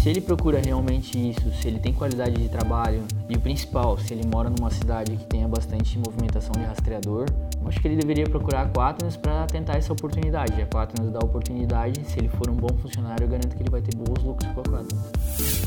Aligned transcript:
Se 0.00 0.08
ele 0.08 0.22
procura 0.22 0.62
realmente 0.64 1.18
isso, 1.18 1.52
se 1.60 1.68
ele 1.68 1.78
tem 1.78 1.92
qualidade 1.92 2.32
de 2.32 2.48
trabalho 2.48 3.02
e 3.28 3.36
o 3.36 3.38
principal, 3.38 3.98
se 3.98 4.14
ele 4.14 4.26
mora 4.26 4.48
numa 4.48 4.70
cidade 4.70 5.14
que 5.14 5.26
tenha 5.26 5.46
bastante 5.46 5.98
movimentação 5.98 6.52
de 6.52 6.62
rastreador, 6.62 7.26
acho 7.66 7.78
que 7.78 7.86
ele 7.86 7.96
deveria 7.96 8.24
procurar 8.24 8.62
a 8.62 8.66
Quaternos 8.66 9.18
para 9.18 9.44
tentar 9.44 9.76
essa 9.76 9.92
oportunidade. 9.92 10.54
A 10.54 10.64
Quaternos 10.64 11.12
dá 11.12 11.18
a 11.20 11.24
oportunidade, 11.26 12.02
se 12.06 12.18
ele 12.18 12.30
for 12.30 12.48
um 12.48 12.54
bom 12.54 12.74
funcionário, 12.78 13.24
eu 13.24 13.28
garanto 13.28 13.54
que 13.54 13.62
ele 13.62 13.68
vai 13.68 13.82
ter 13.82 13.94
bons 13.94 14.24
lucros 14.24 14.50
com 14.52 14.60
a 14.60 14.64
Quaternos. 14.64 15.10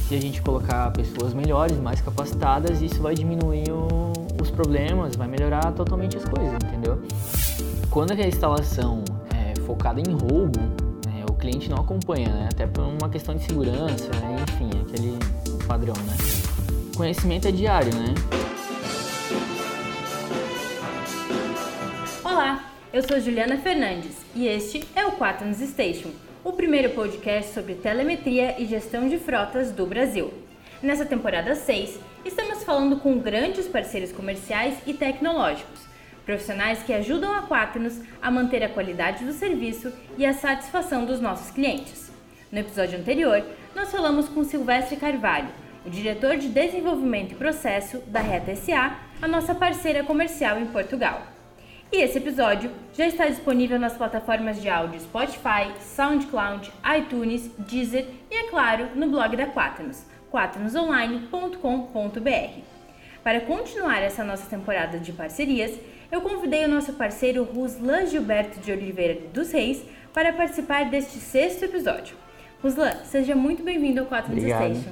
Se 0.07 0.15
a 0.15 0.19
gente 0.19 0.41
colocar 0.41 0.89
pessoas 0.93 1.35
melhores, 1.35 1.77
mais 1.77 2.01
capacitadas, 2.01 2.81
isso 2.81 3.03
vai 3.03 3.13
diminuir 3.13 3.69
o, 3.69 4.11
os 4.41 4.49
problemas, 4.49 5.15
vai 5.15 5.27
melhorar 5.27 5.71
totalmente 5.73 6.17
as 6.17 6.25
coisas, 6.25 6.55
entendeu? 6.55 6.99
Quando 7.91 8.13
a 8.13 8.27
instalação 8.27 9.03
é 9.31 9.59
focada 9.59 10.01
em 10.01 10.11
roubo, 10.11 10.59
cliente 11.43 11.69
não 11.69 11.79
acompanha, 11.79 12.29
né? 12.29 12.47
até 12.49 12.65
por 12.65 12.85
uma 12.85 13.09
questão 13.09 13.35
de 13.35 13.43
segurança, 13.43 14.07
né? 14.13 14.37
enfim, 14.47 14.69
aquele 14.79 15.17
padrão. 15.67 15.93
Né? 15.93 16.15
Conhecimento 16.95 17.49
é 17.49 17.51
diário, 17.51 17.93
né? 17.93 18.15
Olá, 22.23 22.71
eu 22.93 23.05
sou 23.05 23.19
Juliana 23.19 23.57
Fernandes 23.57 24.15
e 24.33 24.47
este 24.47 24.87
é 24.95 25.05
o 25.05 25.17
Quaternos 25.17 25.57
Station, 25.57 26.11
o 26.45 26.53
primeiro 26.53 26.91
podcast 26.91 27.53
sobre 27.53 27.75
telemetria 27.75 28.55
e 28.57 28.65
gestão 28.65 29.09
de 29.09 29.17
frotas 29.17 29.69
do 29.73 29.85
Brasil. 29.85 30.33
Nessa 30.81 31.05
temporada 31.05 31.55
6, 31.55 31.99
estamos 32.23 32.63
falando 32.63 33.01
com 33.01 33.19
grandes 33.19 33.67
parceiros 33.67 34.13
comerciais 34.13 34.77
e 34.87 34.93
tecnológicos, 34.93 35.81
profissionais 36.25 36.81
que 36.83 36.93
ajudam 36.93 37.33
a 37.33 37.43
Quaternos 37.43 37.99
a 38.21 38.31
manter 38.31 38.63
a 38.63 38.69
qualidade 38.69 39.25
do 39.25 39.33
serviço 39.33 39.91
e 40.17 40.25
a 40.25 40.33
satisfação 40.33 41.05
dos 41.05 41.19
nossos 41.19 41.51
clientes. 41.51 42.11
No 42.51 42.59
episódio 42.59 42.99
anterior, 42.99 43.43
nós 43.75 43.91
falamos 43.91 44.29
com 44.29 44.43
Silvestre 44.43 44.97
Carvalho, 44.97 45.49
o 45.85 45.89
diretor 45.89 46.37
de 46.37 46.49
desenvolvimento 46.49 47.31
e 47.31 47.35
processo 47.35 47.97
da 48.07 48.21
Reta 48.21 48.55
SA, 48.55 48.95
a 49.21 49.27
nossa 49.27 49.53
parceira 49.53 50.03
comercial 50.03 50.59
em 50.59 50.65
Portugal. 50.67 51.27
E 51.91 52.01
esse 52.01 52.17
episódio 52.17 52.71
já 52.93 53.05
está 53.05 53.27
disponível 53.27 53.77
nas 53.77 53.95
plataformas 53.95 54.61
de 54.61 54.67
áudio 54.67 54.99
Spotify, 54.99 55.71
SoundCloud, 55.79 56.71
iTunes, 56.97 57.51
Deezer 57.59 58.07
e, 58.31 58.35
é 58.35 58.49
claro, 58.49 58.89
no 58.95 59.09
blog 59.09 59.35
da 59.35 59.45
Quaternos, 59.45 60.03
quaternosonline.com.br. 60.31 62.61
Para 63.23 63.41
continuar 63.41 64.01
essa 64.01 64.23
nossa 64.23 64.49
temporada 64.49 64.97
de 64.97 65.13
parcerias, 65.13 65.79
eu 66.11 66.21
convidei 66.21 66.65
o 66.65 66.67
nosso 66.67 66.93
parceiro 66.93 67.43
Ruslan 67.43 68.05
Gilberto 68.05 68.59
de 68.59 68.71
Oliveira 68.71 69.19
dos 69.33 69.51
Reis 69.51 69.83
para 70.13 70.31
participar 70.33 70.89
deste 70.89 71.17
sexto 71.17 71.65
episódio. 71.65 72.15
Ruslan, 72.61 72.91
seja 73.03 73.35
muito 73.35 73.63
bem-vindo 73.63 74.01
ao 74.01 74.05
Quaternos 74.05 74.43
Station. 74.43 74.91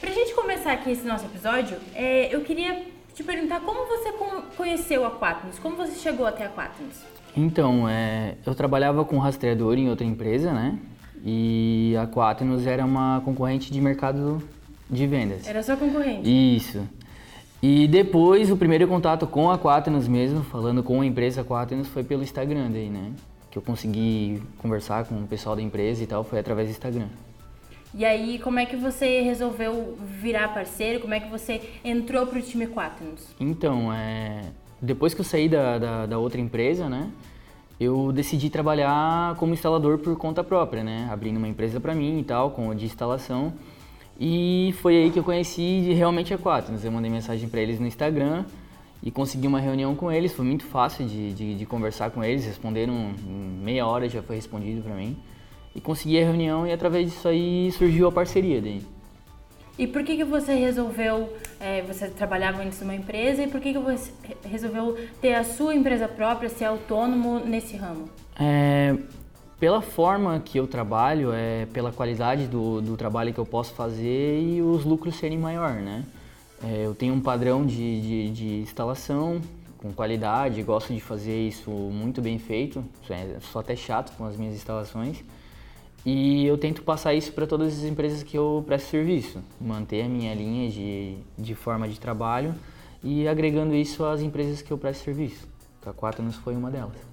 Para 0.00 0.10
a 0.10 0.12
gente 0.12 0.34
começar 0.34 0.72
aqui 0.72 0.90
esse 0.90 1.06
nosso 1.06 1.26
episódio, 1.26 1.76
é, 1.94 2.34
eu 2.34 2.40
queria 2.40 2.84
te 3.14 3.22
perguntar 3.22 3.60
como 3.60 3.86
você 3.86 4.12
conheceu 4.56 5.04
a 5.04 5.10
Quatnos, 5.10 5.58
como 5.58 5.76
você 5.76 5.92
chegou 5.92 6.26
até 6.26 6.46
a 6.46 6.48
Quatnos? 6.48 6.96
Então, 7.36 7.88
é, 7.88 8.34
eu 8.44 8.54
trabalhava 8.54 9.04
com 9.04 9.18
rastreador 9.18 9.78
em 9.78 9.88
outra 9.88 10.06
empresa, 10.06 10.52
né? 10.52 10.78
E 11.24 11.94
a 12.00 12.06
Quatnos 12.06 12.66
era 12.66 12.84
uma 12.84 13.20
concorrente 13.24 13.70
de 13.72 13.80
mercado 13.80 14.42
de 14.90 15.06
vendas. 15.06 15.46
Era 15.46 15.62
sua 15.62 15.76
concorrente? 15.76 16.28
Isso. 16.28 16.86
E 17.62 17.86
depois, 17.86 18.50
o 18.50 18.56
primeiro 18.56 18.88
contato 18.88 19.24
com 19.24 19.48
a 19.48 19.56
Quatnos 19.56 20.08
mesmo, 20.08 20.42
falando 20.42 20.82
com 20.82 21.00
a 21.00 21.06
empresa 21.06 21.44
Quatnos, 21.44 21.86
foi 21.86 22.02
pelo 22.02 22.24
Instagram 22.24 22.68
daí, 22.72 22.90
né? 22.90 23.12
Que 23.52 23.56
eu 23.56 23.62
consegui 23.62 24.42
conversar 24.58 25.04
com 25.04 25.14
o 25.22 25.28
pessoal 25.28 25.54
da 25.54 25.62
empresa 25.62 26.02
e 26.02 26.06
tal, 26.08 26.24
foi 26.24 26.40
através 26.40 26.66
do 26.66 26.72
Instagram. 26.72 27.06
E 27.94 28.04
aí, 28.04 28.40
como 28.40 28.58
é 28.58 28.66
que 28.66 28.74
você 28.74 29.20
resolveu 29.20 29.96
virar 30.00 30.48
parceiro? 30.48 30.98
Como 30.98 31.14
é 31.14 31.20
que 31.20 31.30
você 31.30 31.60
entrou 31.84 32.26
para 32.26 32.40
o 32.40 32.42
time 32.42 32.66
Quaternos? 32.66 33.28
Então, 33.38 33.92
é... 33.92 34.40
depois 34.80 35.14
que 35.14 35.20
eu 35.20 35.24
saí 35.24 35.48
da, 35.48 35.78
da, 35.78 36.06
da, 36.06 36.18
outra 36.18 36.40
empresa, 36.40 36.88
né? 36.88 37.12
Eu 37.78 38.10
decidi 38.10 38.50
trabalhar 38.50 39.36
como 39.36 39.54
instalador 39.54 39.98
por 39.98 40.16
conta 40.16 40.42
própria, 40.42 40.82
né? 40.82 41.08
Abrindo 41.12 41.36
uma 41.36 41.48
empresa 41.48 41.78
para 41.78 41.94
mim 41.94 42.18
e 42.18 42.24
tal, 42.24 42.50
com 42.50 42.74
de 42.74 42.86
instalação. 42.86 43.52
E 44.24 44.72
foi 44.80 44.96
aí 44.96 45.10
que 45.10 45.18
eu 45.18 45.24
conheci 45.24 45.92
realmente 45.94 46.32
a 46.32 46.38
Quaternos. 46.38 46.84
Eu 46.84 46.92
mandei 46.92 47.10
mensagem 47.10 47.48
para 47.48 47.60
eles 47.60 47.80
no 47.80 47.88
Instagram 47.88 48.44
e 49.02 49.10
consegui 49.10 49.48
uma 49.48 49.58
reunião 49.58 49.96
com 49.96 50.12
eles. 50.12 50.32
Foi 50.32 50.44
muito 50.44 50.64
fácil 50.64 51.04
de, 51.04 51.32
de, 51.32 51.54
de 51.56 51.66
conversar 51.66 52.12
com 52.12 52.22
eles. 52.22 52.46
Responderam 52.46 52.94
em 53.26 53.64
meia 53.64 53.84
hora, 53.84 54.08
já 54.08 54.22
foi 54.22 54.36
respondido 54.36 54.80
para 54.80 54.94
mim 54.94 55.16
e 55.74 55.80
consegui 55.80 56.20
a 56.20 56.24
reunião 56.24 56.64
e 56.64 56.72
através 56.72 57.10
disso 57.10 57.26
aí 57.26 57.72
surgiu 57.72 58.06
a 58.06 58.12
parceria 58.12 58.62
daí. 58.62 58.80
E 59.76 59.88
por 59.88 60.04
que, 60.04 60.16
que 60.16 60.24
você 60.24 60.54
resolveu, 60.54 61.32
é, 61.58 61.82
você 61.82 62.06
trabalhava 62.06 62.62
antes 62.62 62.80
numa 62.80 62.94
empresa, 62.94 63.42
e 63.42 63.48
por 63.48 63.60
que, 63.60 63.72
que 63.72 63.78
você 63.78 64.12
resolveu 64.44 64.96
ter 65.20 65.34
a 65.34 65.42
sua 65.42 65.74
empresa 65.74 66.06
própria, 66.06 66.48
ser 66.48 66.66
autônomo 66.66 67.40
nesse 67.40 67.76
ramo? 67.76 68.08
É, 68.38 68.94
pela 69.62 69.80
forma 69.80 70.40
que 70.40 70.58
eu 70.58 70.66
trabalho, 70.66 71.32
é, 71.32 71.66
pela 71.66 71.92
qualidade 71.92 72.48
do, 72.48 72.80
do 72.80 72.96
trabalho 72.96 73.32
que 73.32 73.38
eu 73.38 73.46
posso 73.46 73.72
fazer 73.74 74.42
e 74.42 74.60
os 74.60 74.84
lucros 74.84 75.14
serem 75.14 75.38
maior, 75.38 75.74
né? 75.74 76.04
É, 76.64 76.84
eu 76.84 76.96
tenho 76.96 77.14
um 77.14 77.20
padrão 77.20 77.64
de, 77.64 78.00
de, 78.00 78.30
de, 78.30 78.54
instalação 78.62 79.40
com 79.78 79.92
qualidade, 79.92 80.60
gosto 80.64 80.92
de 80.92 80.98
fazer 80.98 81.46
isso 81.46 81.70
muito 81.70 82.20
bem 82.20 82.40
feito, 82.40 82.84
é, 83.08 83.36
sou 83.52 83.60
até 83.60 83.76
chato 83.76 84.16
com 84.16 84.24
as 84.24 84.36
minhas 84.36 84.56
instalações. 84.56 85.22
E 86.04 86.44
eu 86.44 86.58
tento 86.58 86.82
passar 86.82 87.14
isso 87.14 87.32
para 87.32 87.46
todas 87.46 87.78
as 87.78 87.84
empresas 87.84 88.24
que 88.24 88.36
eu 88.36 88.64
presto 88.66 88.88
serviço, 88.90 89.38
manter 89.60 90.02
a 90.02 90.08
minha 90.08 90.34
linha 90.34 90.68
de, 90.68 91.18
de 91.38 91.54
forma 91.54 91.86
de 91.86 92.00
trabalho 92.00 92.52
e 93.00 93.28
agregando 93.28 93.76
isso 93.76 94.04
às 94.04 94.22
empresas 94.22 94.60
que 94.60 94.72
eu 94.72 94.76
presto 94.76 95.04
serviço. 95.04 95.46
A 95.86 95.92
Quaternos 95.92 96.34
foi 96.34 96.56
uma 96.56 96.68
delas. 96.68 97.11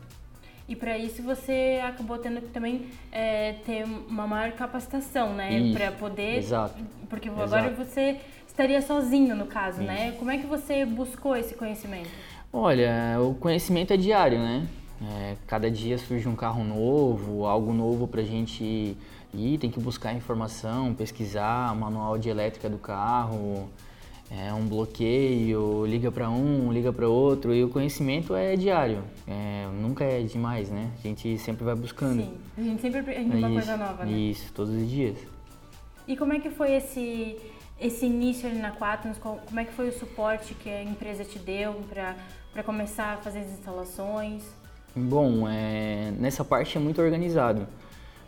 E 0.70 0.76
para 0.76 0.96
isso 0.96 1.24
você 1.24 1.82
acabou 1.84 2.20
tendo 2.20 2.40
que 2.42 2.50
também 2.50 2.86
é, 3.12 3.54
ter 3.66 3.86
uma 4.08 4.28
maior 4.28 4.52
capacitação, 4.52 5.34
né? 5.34 5.74
Para 5.74 5.92
poder. 5.92 6.38
Exato. 6.38 6.76
Porque 7.10 7.28
agora 7.28 7.72
Exato. 7.72 7.76
você 7.76 8.18
estaria 8.48 8.80
sozinho 8.80 9.36
no 9.36 9.48
caso, 9.48 9.82
né? 9.82 9.96
isso. 9.96 10.12
né? 10.12 10.18
Como 10.20 10.30
é 10.30 10.38
que 10.38 10.46
você 10.46 10.86
buscou 10.86 11.36
esse 11.36 11.56
conhecimento? 11.56 12.10
Olha, 12.54 13.18
o 13.20 13.34
conhecimento 13.34 13.94
é 13.94 13.98
diário, 13.98 14.38
né? 14.38 14.68
É, 15.02 15.36
cada 15.48 15.72
dia 15.72 15.98
surge 15.98 16.28
um 16.28 16.36
carro 16.36 16.64
novo, 16.64 17.48
algo 17.48 17.74
novo 17.74 18.08
para 18.08 18.22
a 18.22 18.24
gente 18.24 18.96
ir, 19.34 19.58
tem 19.58 19.72
que 19.72 19.80
buscar 19.80 20.14
informação, 20.14 20.94
pesquisar, 20.94 21.74
manual 21.76 22.20
de 22.20 22.30
elétrica 22.30 22.70
do 22.70 22.78
carro, 22.78 23.70
é, 24.32 24.54
um 24.54 24.68
bloqueio, 24.68 25.86
liga 25.86 26.12
para 26.12 26.30
um, 26.30 26.72
liga 26.72 26.94
para 26.94 27.08
outro, 27.08 27.54
e 27.54 27.64
o 27.64 27.70
conhecimento 27.70 28.36
é 28.36 28.56
diário, 28.56 29.04
é, 29.28 29.68
nunca 29.82 30.04
é 30.04 30.22
demais, 30.22 30.70
né? 30.70 30.92
A 31.00 31.08
gente 31.08 31.38
sempre 31.40 31.64
vai 31.64 31.76
buscando. 31.76 32.22
Sim, 32.22 32.38
a 32.58 32.62
gente 32.62 32.82
sempre 32.82 33.00
aprende 33.00 33.36
uma 33.36 33.50
coisa 33.50 33.78
nova, 33.78 34.06
né? 34.06 34.12
Isso, 34.12 34.54
todos 34.54 34.74
os 34.74 34.90
dias. 34.90 35.18
E 36.08 36.16
como 36.16 36.34
é 36.34 36.40
que 36.40 36.50
foi 36.50 36.74
esse, 36.74 37.38
esse 37.80 38.06
início 38.06 38.48
ali 38.48 38.60
na 38.60 38.72
Quaternos? 38.72 39.18
Como 39.18 39.60
é 39.60 39.66
que 39.66 39.72
foi 39.72 39.90
o 39.90 39.94
suporte 39.94 40.54
que 40.54 40.70
a 40.70 40.84
empresa 40.84 41.24
te 41.24 41.40
deu 41.40 41.82
para 41.90 42.64
começar 42.64 43.14
a 43.14 43.18
fazer 43.18 43.40
as 43.40 43.52
instalações? 43.52 44.44
Bom, 44.96 45.48
é, 45.48 46.12
nessa 46.20 46.44
parte 46.46 46.78
é 46.78 46.80
muito 46.80 47.02
organizado. 47.02 47.68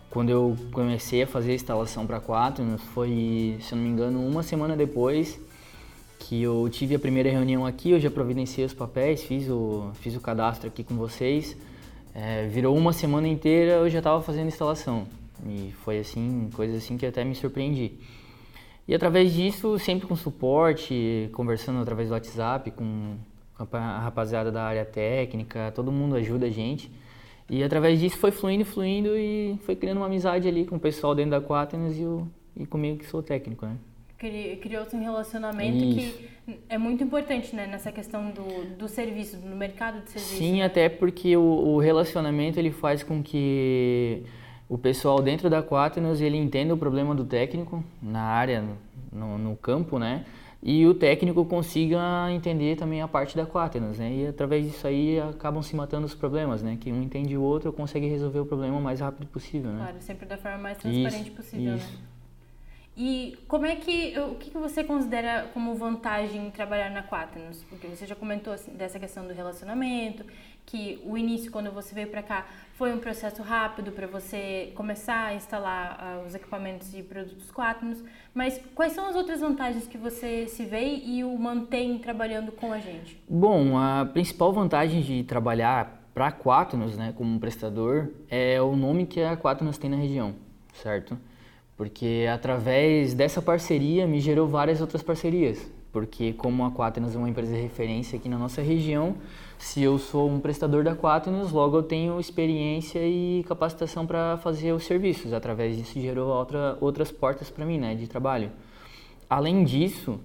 Quando 0.09 0.29
eu 0.29 0.55
comecei 0.71 1.23
a 1.23 1.27
fazer 1.27 1.51
a 1.51 1.55
instalação 1.55 2.05
para 2.05 2.19
quatro, 2.19 2.63
foi, 2.93 3.57
se 3.61 3.71
eu 3.71 3.77
não 3.77 3.83
me 3.83 3.89
engano, 3.89 4.27
uma 4.27 4.43
semana 4.43 4.75
depois 4.75 5.39
que 6.21 6.43
eu 6.43 6.69
tive 6.69 6.95
a 6.95 6.99
primeira 6.99 7.29
reunião 7.29 7.65
aqui, 7.65 7.91
eu 7.91 7.99
já 7.99 8.11
providenciei 8.11 8.65
os 8.65 8.73
papéis, 8.73 9.23
fiz 9.23 9.49
o, 9.49 9.91
fiz 9.95 10.15
o 10.15 10.21
cadastro 10.21 10.67
aqui 10.67 10.83
com 10.83 10.95
vocês. 10.95 11.57
É, 12.13 12.45
virou 12.47 12.77
uma 12.77 12.93
semana 12.93 13.27
inteira, 13.27 13.73
eu 13.73 13.89
já 13.89 13.97
estava 13.97 14.21
fazendo 14.21 14.47
instalação. 14.47 15.07
E 15.47 15.71
foi 15.83 15.99
assim, 15.99 16.49
coisa 16.53 16.77
assim 16.77 16.97
que 16.97 17.05
até 17.05 17.23
me 17.23 17.33
surpreendi. 17.33 17.93
E 18.87 18.93
através 18.93 19.33
disso, 19.33 19.79
sempre 19.79 20.07
com 20.07 20.15
suporte, 20.15 21.29
conversando 21.33 21.79
através 21.79 22.09
do 22.09 22.13
WhatsApp 22.13 22.69
com 22.71 23.15
a 23.57 23.99
rapaziada 23.99 24.51
da 24.51 24.63
área 24.63 24.85
técnica, 24.85 25.71
todo 25.73 25.91
mundo 25.91 26.15
ajuda 26.15 26.45
a 26.45 26.49
gente. 26.49 26.91
E 27.49 27.63
através 27.63 27.99
disso 27.99 28.17
foi 28.17 28.31
fluindo, 28.31 28.63
fluindo 28.65 29.17
e 29.17 29.57
foi 29.65 29.75
criando 29.75 29.97
uma 29.97 30.05
amizade 30.05 30.47
ali 30.47 30.65
com 30.65 30.75
o 30.75 30.79
pessoal 30.79 31.15
dentro 31.15 31.31
da 31.31 31.41
Quaternos 31.41 31.95
e, 31.97 32.61
e 32.61 32.65
comigo 32.65 32.99
que 32.99 33.05
sou 33.05 33.23
técnico, 33.23 33.65
né? 33.65 33.77
Criou-se 34.61 34.95
um 34.95 35.01
relacionamento 35.01 35.83
Isso. 35.83 36.17
que 36.17 36.59
é 36.69 36.77
muito 36.77 37.03
importante, 37.03 37.55
né? 37.55 37.65
Nessa 37.65 37.91
questão 37.91 38.29
do, 38.31 38.77
do 38.77 38.87
serviço, 38.87 39.37
do 39.37 39.55
mercado 39.55 40.03
de 40.03 40.11
serviço. 40.11 40.35
Sim, 40.35 40.61
até 40.61 40.89
porque 40.89 41.35
o, 41.35 41.41
o 41.41 41.79
relacionamento 41.79 42.59
ele 42.59 42.71
faz 42.71 43.01
com 43.03 43.23
que 43.23 44.23
o 44.69 44.77
pessoal 44.77 45.21
dentro 45.21 45.49
da 45.49 45.63
Quaternos 45.63 46.21
ele 46.21 46.37
entenda 46.37 46.73
o 46.73 46.77
problema 46.77 47.15
do 47.15 47.25
técnico 47.25 47.83
na 48.01 48.21
área, 48.21 48.63
no, 49.11 49.37
no 49.37 49.55
campo, 49.55 49.97
né? 49.97 50.25
e 50.63 50.85
o 50.85 50.93
técnico 50.93 51.43
consiga 51.43 51.99
entender 52.31 52.75
também 52.75 53.01
a 53.01 53.07
parte 53.07 53.35
da 53.35 53.47
Quaternos, 53.47 53.97
né? 53.97 54.13
E 54.13 54.27
através 54.27 54.63
disso 54.63 54.85
aí 54.85 55.19
acabam 55.19 55.63
se 55.63 55.75
matando 55.75 56.05
os 56.05 56.13
problemas, 56.13 56.61
né? 56.61 56.77
Que 56.79 56.91
um 56.91 57.01
entende 57.01 57.35
o 57.35 57.41
outro 57.41 57.73
consegue 57.73 58.07
resolver 58.07 58.39
o 58.39 58.45
problema 58.45 58.77
o 58.77 58.81
mais 58.81 58.99
rápido 58.99 59.25
possível, 59.27 59.71
né? 59.71 59.79
Claro, 59.79 59.97
sempre 60.01 60.27
da 60.27 60.37
forma 60.37 60.59
mais 60.59 60.77
transparente 60.77 61.27
isso, 61.27 61.35
possível, 61.35 61.75
isso. 61.75 61.91
né? 61.91 62.10
E 62.95 63.37
como 63.47 63.65
é 63.65 63.75
que, 63.75 64.19
o 64.19 64.35
que 64.35 64.49
você 64.51 64.83
considera 64.83 65.49
como 65.53 65.73
vantagem 65.75 66.47
em 66.47 66.51
trabalhar 66.51 66.89
na 66.89 67.01
Quaternos? 67.01 67.63
Porque 67.69 67.87
você 67.87 68.05
já 68.05 68.15
comentou 68.15 68.51
assim, 68.51 68.71
dessa 68.73 68.99
questão 68.99 69.25
do 69.25 69.33
relacionamento, 69.33 70.25
que 70.65 71.01
o 71.05 71.17
início, 71.17 71.51
quando 71.51 71.71
você 71.71 71.95
veio 71.95 72.07
para 72.07 72.21
cá, 72.21 72.45
foi 72.73 72.93
um 72.93 72.99
processo 72.99 73.41
rápido 73.41 73.91
para 73.91 74.07
você 74.07 74.71
começar 74.75 75.27
a 75.27 75.33
instalar 75.33 75.99
uh, 75.99 76.27
os 76.27 76.35
equipamentos 76.35 76.93
e 76.93 77.01
produtos 77.01 77.49
Quaternos. 77.51 78.03
Mas 78.33 78.59
quais 78.75 78.91
são 78.91 79.07
as 79.07 79.15
outras 79.15 79.39
vantagens 79.39 79.87
que 79.87 79.97
você 79.97 80.47
se 80.47 80.65
vê 80.65 80.97
e 80.97 81.23
o 81.23 81.37
mantém 81.37 81.97
trabalhando 81.97 82.51
com 82.51 82.73
a 82.73 82.79
gente? 82.79 83.21
Bom, 83.27 83.77
a 83.77 84.05
principal 84.05 84.51
vantagem 84.51 85.01
de 85.01 85.23
trabalhar 85.23 86.01
para 86.13 86.29
Quaternos, 86.31 86.97
né, 86.97 87.13
como 87.15 87.33
um 87.33 87.39
prestador, 87.39 88.09
é 88.29 88.61
o 88.61 88.75
nome 88.75 89.05
que 89.05 89.21
a 89.21 89.37
Quaternos 89.37 89.77
tem 89.77 89.89
na 89.89 89.97
região, 89.97 90.35
certo? 90.73 91.17
Porque 91.81 92.27
através 92.31 93.15
dessa 93.15 93.41
parceria 93.41 94.05
me 94.05 94.19
gerou 94.19 94.47
várias 94.47 94.81
outras 94.81 95.01
parcerias. 95.01 95.67
Porque 95.91 96.31
como 96.31 96.63
a 96.63 96.69
Quaternos 96.69 97.15
é 97.15 97.17
uma 97.17 97.27
empresa 97.27 97.55
de 97.55 97.59
referência 97.59 98.19
aqui 98.19 98.29
na 98.29 98.37
nossa 98.37 98.61
região, 98.61 99.15
se 99.57 99.81
eu 99.81 99.97
sou 99.97 100.29
um 100.29 100.39
prestador 100.39 100.83
da 100.83 100.95
Quaternos, 100.95 101.51
logo 101.51 101.75
eu 101.75 101.81
tenho 101.81 102.19
experiência 102.19 102.99
e 102.99 103.43
capacitação 103.47 104.05
para 104.05 104.37
fazer 104.37 104.73
os 104.73 104.83
serviços. 104.83 105.33
Através 105.33 105.75
disso 105.75 105.99
gerou 105.99 106.29
outra, 106.29 106.77
outras 106.79 107.11
portas 107.11 107.49
para 107.49 107.65
mim, 107.65 107.79
né, 107.79 107.95
de 107.95 108.07
trabalho. 108.07 108.51
Além 109.27 109.63
disso, 109.63 110.19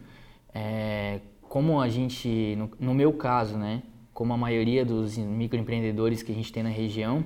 é, 0.54 1.20
como 1.40 1.80
a 1.80 1.88
gente, 1.88 2.54
no, 2.56 2.70
no 2.78 2.92
meu 2.92 3.14
caso, 3.14 3.56
né, 3.56 3.82
como 4.12 4.30
a 4.34 4.36
maioria 4.36 4.84
dos 4.84 5.16
microempreendedores 5.16 6.22
que 6.22 6.32
a 6.32 6.34
gente 6.34 6.52
tem 6.52 6.62
na 6.62 6.68
região, 6.68 7.24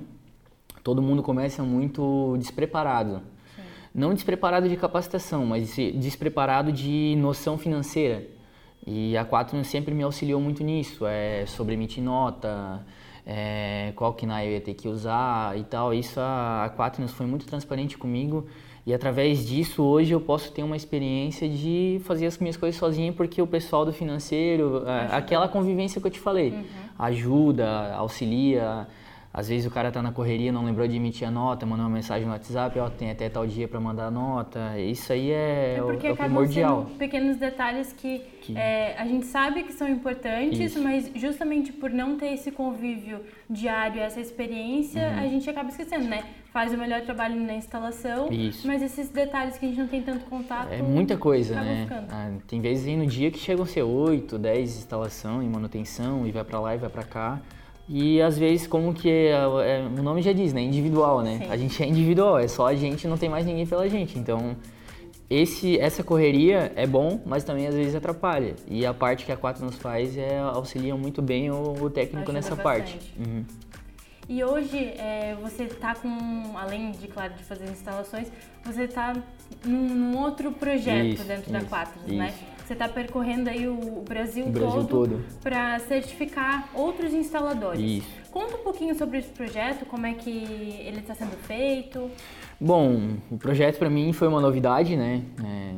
todo 0.81 1.01
mundo 1.01 1.21
começa 1.21 1.61
muito 1.63 2.37
despreparado 2.37 3.21
não 3.93 4.13
despreparado 4.13 4.69
de 4.69 4.75
capacitação, 4.77 5.45
mas 5.45 5.75
despreparado 5.95 6.71
de 6.71 7.15
noção 7.17 7.57
financeira. 7.57 8.25
E 8.85 9.15
a 9.15 9.23
Quaternos 9.25 9.67
sempre 9.67 9.93
me 9.93 10.01
auxiliou 10.01 10.41
muito 10.41 10.63
nisso, 10.63 11.05
é, 11.05 11.45
sobre 11.45 11.75
emitir 11.75 12.03
nota, 12.03 12.83
é, 13.25 13.93
qual 13.95 14.13
que 14.13 14.25
eu 14.25 14.31
ia 14.31 14.61
ter 14.61 14.73
que 14.73 14.87
usar 14.87 15.57
e 15.57 15.63
tal. 15.63 15.93
Isso 15.93 16.19
a, 16.19 16.65
a 16.65 16.69
Quaternos 16.69 17.11
foi 17.11 17.25
muito 17.25 17.45
transparente 17.45 17.97
comigo 17.97 18.47
e 18.85 18.93
através 18.93 19.45
disso 19.45 19.83
hoje 19.83 20.11
eu 20.11 20.19
posso 20.19 20.51
ter 20.51 20.63
uma 20.63 20.75
experiência 20.75 21.47
de 21.47 22.01
fazer 22.03 22.25
as 22.25 22.37
minhas 22.39 22.57
coisas 22.57 22.79
sozinho 22.79 23.13
porque 23.13 23.39
o 23.41 23.45
pessoal 23.45 23.85
do 23.85 23.93
financeiro, 23.93 24.83
é, 24.87 25.15
aquela 25.15 25.47
convivência 25.47 26.01
que 26.01 26.07
eu 26.07 26.11
te 26.11 26.19
falei, 26.19 26.51
uhum. 26.51 26.63
ajuda, 26.97 27.93
auxilia, 27.93 28.87
às 29.33 29.47
vezes 29.47 29.65
o 29.65 29.71
cara 29.71 29.89
tá 29.91 30.01
na 30.01 30.11
correria, 30.11 30.51
não 30.51 30.65
lembrou 30.65 30.85
de 30.85 30.97
emitir 30.97 31.25
a 31.25 31.31
nota, 31.31 31.65
mandou 31.65 31.85
uma 31.85 31.95
mensagem 31.95 32.25
no 32.25 32.33
WhatsApp, 32.33 32.77
ó, 32.79 32.89
tem 32.89 33.11
até 33.11 33.29
tal 33.29 33.47
dia 33.47 33.65
para 33.65 33.79
mandar 33.79 34.07
a 34.07 34.11
nota. 34.11 34.77
Isso 34.77 35.13
aí 35.13 35.31
é, 35.31 35.75
é, 35.77 35.81
porque 35.81 36.07
é 36.07 36.11
o 36.11 36.17
primordial. 36.17 36.85
Sendo 36.85 36.97
pequenos 36.97 37.37
detalhes 37.37 37.93
que, 37.93 38.19
que... 38.41 38.57
É, 38.57 38.93
a 38.97 39.05
gente 39.05 39.25
sabe 39.25 39.63
que 39.63 39.71
são 39.71 39.87
importantes, 39.87 40.59
Isso. 40.59 40.81
mas 40.83 41.09
justamente 41.15 41.71
por 41.71 41.89
não 41.89 42.17
ter 42.17 42.33
esse 42.33 42.51
convívio 42.51 43.21
diário, 43.49 44.01
essa 44.01 44.19
experiência, 44.19 45.01
uhum. 45.01 45.19
a 45.19 45.27
gente 45.27 45.49
acaba 45.49 45.69
esquecendo, 45.69 46.05
né? 46.09 46.23
Faz 46.51 46.73
o 46.73 46.77
melhor 46.77 46.99
trabalho 46.99 47.39
na 47.39 47.53
instalação, 47.53 48.27
Isso. 48.29 48.67
mas 48.67 48.81
esses 48.81 49.07
detalhes 49.07 49.57
que 49.57 49.65
a 49.65 49.69
gente 49.69 49.79
não 49.79 49.87
tem 49.87 50.01
tanto 50.01 50.25
contato. 50.25 50.73
É 50.73 50.81
muita 50.81 51.15
coisa, 51.15 51.55
né? 51.55 51.87
Ah, 52.09 52.31
tem 52.45 52.59
vezes 52.59 52.85
aí 52.85 52.97
no 52.97 53.07
dia 53.07 53.31
que 53.31 53.39
chegam 53.39 53.63
a 53.63 53.67
ser 53.67 53.83
8, 53.83 54.37
10 54.37 54.77
instalação 54.77 55.41
e 55.41 55.47
manutenção, 55.47 56.27
e 56.27 56.31
vai 56.31 56.43
para 56.43 56.59
lá 56.59 56.75
e 56.75 56.77
vai 56.77 56.89
para 56.89 57.03
cá. 57.03 57.41
E 57.93 58.21
às 58.21 58.37
vezes, 58.37 58.67
como 58.67 58.93
que 58.93 59.09
é, 59.09 59.31
é, 59.31 59.85
o 59.85 60.01
nome 60.01 60.21
já 60.21 60.31
diz, 60.31 60.53
né? 60.53 60.61
Individual, 60.61 61.21
né? 61.21 61.39
Sim. 61.39 61.51
A 61.51 61.57
gente 61.57 61.83
é 61.83 61.85
individual, 61.85 62.39
é 62.39 62.47
só 62.47 62.67
a 62.67 62.73
gente, 62.73 63.05
não 63.05 63.17
tem 63.17 63.27
mais 63.27 63.45
ninguém 63.45 63.67
pela 63.67 63.89
gente. 63.89 64.17
Então, 64.17 64.55
esse, 65.29 65.77
essa 65.77 66.01
correria 66.01 66.71
é 66.77 66.87
bom, 66.87 67.19
mas 67.25 67.43
também 67.43 67.67
às 67.67 67.75
vezes 67.75 67.93
atrapalha. 67.93 68.55
E 68.65 68.85
a 68.85 68.93
parte 68.93 69.25
que 69.25 69.31
a 69.33 69.35
Quatro 69.35 69.65
nos 69.65 69.75
faz 69.75 70.17
é 70.17 70.39
auxilia 70.39 70.95
muito 70.95 71.21
bem 71.21 71.51
o, 71.51 71.83
o 71.83 71.89
técnico 71.89 72.19
Ajuda 72.19 72.33
nessa 72.33 72.55
bastante. 72.55 72.93
parte. 72.93 73.13
Uhum. 73.19 73.43
E 74.29 74.41
hoje 74.41 74.77
é, 74.77 75.35
você 75.41 75.63
está 75.63 75.93
com, 75.93 76.57
além 76.57 76.91
de, 76.91 77.09
claro, 77.09 77.33
de 77.33 77.43
fazer 77.43 77.65
instalações, 77.69 78.31
você 78.63 78.83
está 78.83 79.13
num, 79.65 79.89
num, 79.89 80.17
outro 80.17 80.53
projeto 80.53 81.07
isso, 81.07 81.23
dentro 81.25 81.51
isso, 81.51 81.51
da 81.51 81.61
Quatro, 81.65 81.99
né? 82.07 82.33
Você 82.71 82.75
está 82.75 82.87
percorrendo 82.87 83.49
aí 83.49 83.67
o 83.67 84.01
Brasil, 84.07 84.45
o 84.45 84.49
Brasil 84.49 84.85
todo, 84.85 84.87
todo. 84.87 85.23
para 85.43 85.77
certificar 85.79 86.69
outros 86.73 87.13
instaladores. 87.13 87.81
Isso. 87.81 88.31
Conta 88.31 88.55
um 88.55 88.63
pouquinho 88.63 88.95
sobre 88.95 89.17
esse 89.17 89.27
projeto, 89.27 89.85
como 89.85 90.05
é 90.05 90.13
que 90.13 90.29
ele 90.29 90.99
está 90.99 91.13
sendo 91.13 91.35
feito. 91.45 92.09
Bom, 92.57 93.17
o 93.29 93.37
projeto 93.37 93.77
para 93.77 93.89
mim 93.89 94.13
foi 94.13 94.29
uma 94.29 94.39
novidade, 94.39 94.95
né? 94.95 95.21
É, 95.43 95.73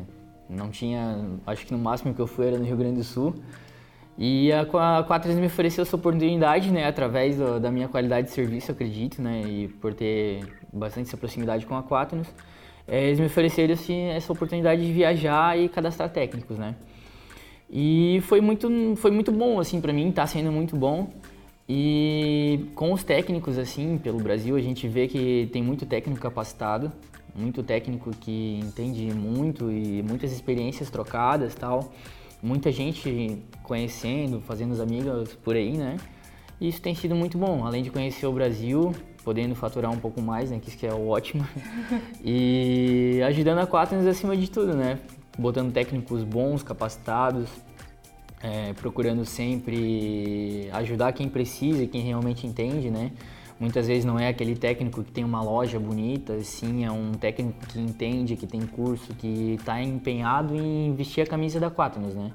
não 0.47 0.69
tinha, 0.69 1.31
acho 1.47 1.65
que 1.65 1.73
no 1.73 1.79
máximo 1.79 2.13
que 2.13 2.21
eu 2.21 2.27
fui 2.27 2.45
era 2.45 2.59
no 2.59 2.63
Rio 2.63 2.77
Grande 2.77 2.97
do 2.97 3.03
Sul. 3.03 3.33
E 4.15 4.51
a, 4.51 4.61
a 4.61 5.03
Quatres 5.03 5.35
me 5.35 5.47
ofereceu 5.47 5.81
essa 5.81 5.95
oportunidade, 5.95 6.69
né, 6.69 6.85
através 6.85 7.37
do, 7.37 7.59
da 7.59 7.71
minha 7.71 7.87
qualidade 7.87 8.27
de 8.27 8.33
serviço, 8.35 8.71
acredito, 8.71 9.19
né, 9.19 9.41
e 9.41 9.67
por 9.67 9.95
ter 9.95 10.45
bastante 10.71 11.07
essa 11.07 11.17
proximidade 11.17 11.65
com 11.65 11.75
a 11.75 11.81
Quaternos, 11.81 12.27
é, 12.87 13.07
eles 13.07 13.19
me 13.19 13.25
ofereceram 13.25 13.73
assim, 13.73 14.05
essa 14.05 14.31
oportunidade 14.31 14.85
de 14.85 14.91
viajar 14.91 15.57
e 15.57 15.69
cadastrar 15.69 16.09
técnicos, 16.09 16.57
né. 16.57 16.75
E 17.69 18.21
foi 18.23 18.39
muito, 18.39 18.69
foi 18.97 19.11
muito 19.11 19.31
bom, 19.31 19.59
assim, 19.59 19.81
para 19.81 19.91
mim, 19.91 20.09
está 20.09 20.27
sendo 20.27 20.51
muito 20.51 20.75
bom. 20.75 21.11
E 21.67 22.65
com 22.75 22.91
os 22.91 23.03
técnicos, 23.03 23.57
assim, 23.57 23.97
pelo 23.97 24.19
Brasil, 24.19 24.55
a 24.55 24.61
gente 24.61 24.87
vê 24.87 25.07
que 25.07 25.49
tem 25.51 25.63
muito 25.63 25.85
técnico 25.85 26.21
capacitado, 26.21 26.91
muito 27.33 27.63
técnico 27.63 28.11
que 28.11 28.59
entende 28.61 29.11
muito 29.13 29.71
e 29.71 30.03
muitas 30.03 30.31
experiências 30.31 30.89
trocadas 30.91 31.55
tal 31.55 31.91
muita 32.43 32.69
gente 32.73 33.41
conhecendo, 33.63 34.41
fazendo 34.41 34.73
os 34.73 34.81
amigos 34.81 35.33
por 35.35 35.55
aí, 35.55 35.77
né? 35.77 35.95
E 36.59 36.67
isso 36.67 36.81
tem 36.81 36.93
sido 36.93 37.15
muito 37.15 37.37
bom, 37.37 37.65
além 37.65 37.81
de 37.81 37.89
conhecer 37.89 38.27
o 38.27 38.33
Brasil, 38.33 38.93
podendo 39.23 39.55
faturar 39.55 39.91
um 39.91 39.97
pouco 39.97 40.21
mais, 40.21 40.51
né? 40.51 40.59
Que 40.59 40.69
isso 40.69 40.77
que 40.77 40.85
é 40.85 40.93
ótimo. 40.93 41.45
e 42.23 43.21
ajudando 43.25 43.59
a 43.59 43.67
Quaternos 43.67 44.05
acima 44.05 44.35
de 44.35 44.49
tudo, 44.49 44.75
né? 44.75 44.99
Botando 45.37 45.71
técnicos 45.71 46.23
bons, 46.23 46.61
capacitados, 46.61 47.49
é, 48.41 48.73
procurando 48.73 49.25
sempre 49.25 50.69
ajudar 50.73 51.13
quem 51.13 51.29
precisa 51.29 51.83
e 51.83 51.87
quem 51.87 52.01
realmente 52.01 52.45
entende, 52.45 52.91
né? 52.91 53.11
Muitas 53.59 53.87
vezes 53.87 54.03
não 54.03 54.19
é 54.19 54.27
aquele 54.27 54.55
técnico 54.55 55.03
que 55.03 55.11
tem 55.11 55.23
uma 55.23 55.41
loja 55.41 55.79
bonita, 55.79 56.37
sim, 56.41 56.83
é 56.83 56.91
um 56.91 57.13
técnico 57.13 57.65
que 57.67 57.79
entende, 57.79 58.35
que 58.35 58.45
tem 58.45 58.61
curso, 58.61 59.13
que 59.13 59.53
está 59.53 59.81
empenhado 59.81 60.55
em 60.55 60.93
vestir 60.93 61.21
a 61.21 61.25
camisa 61.25 61.59
da 61.59 61.71
Quaternos, 61.71 62.13
né? 62.13 62.31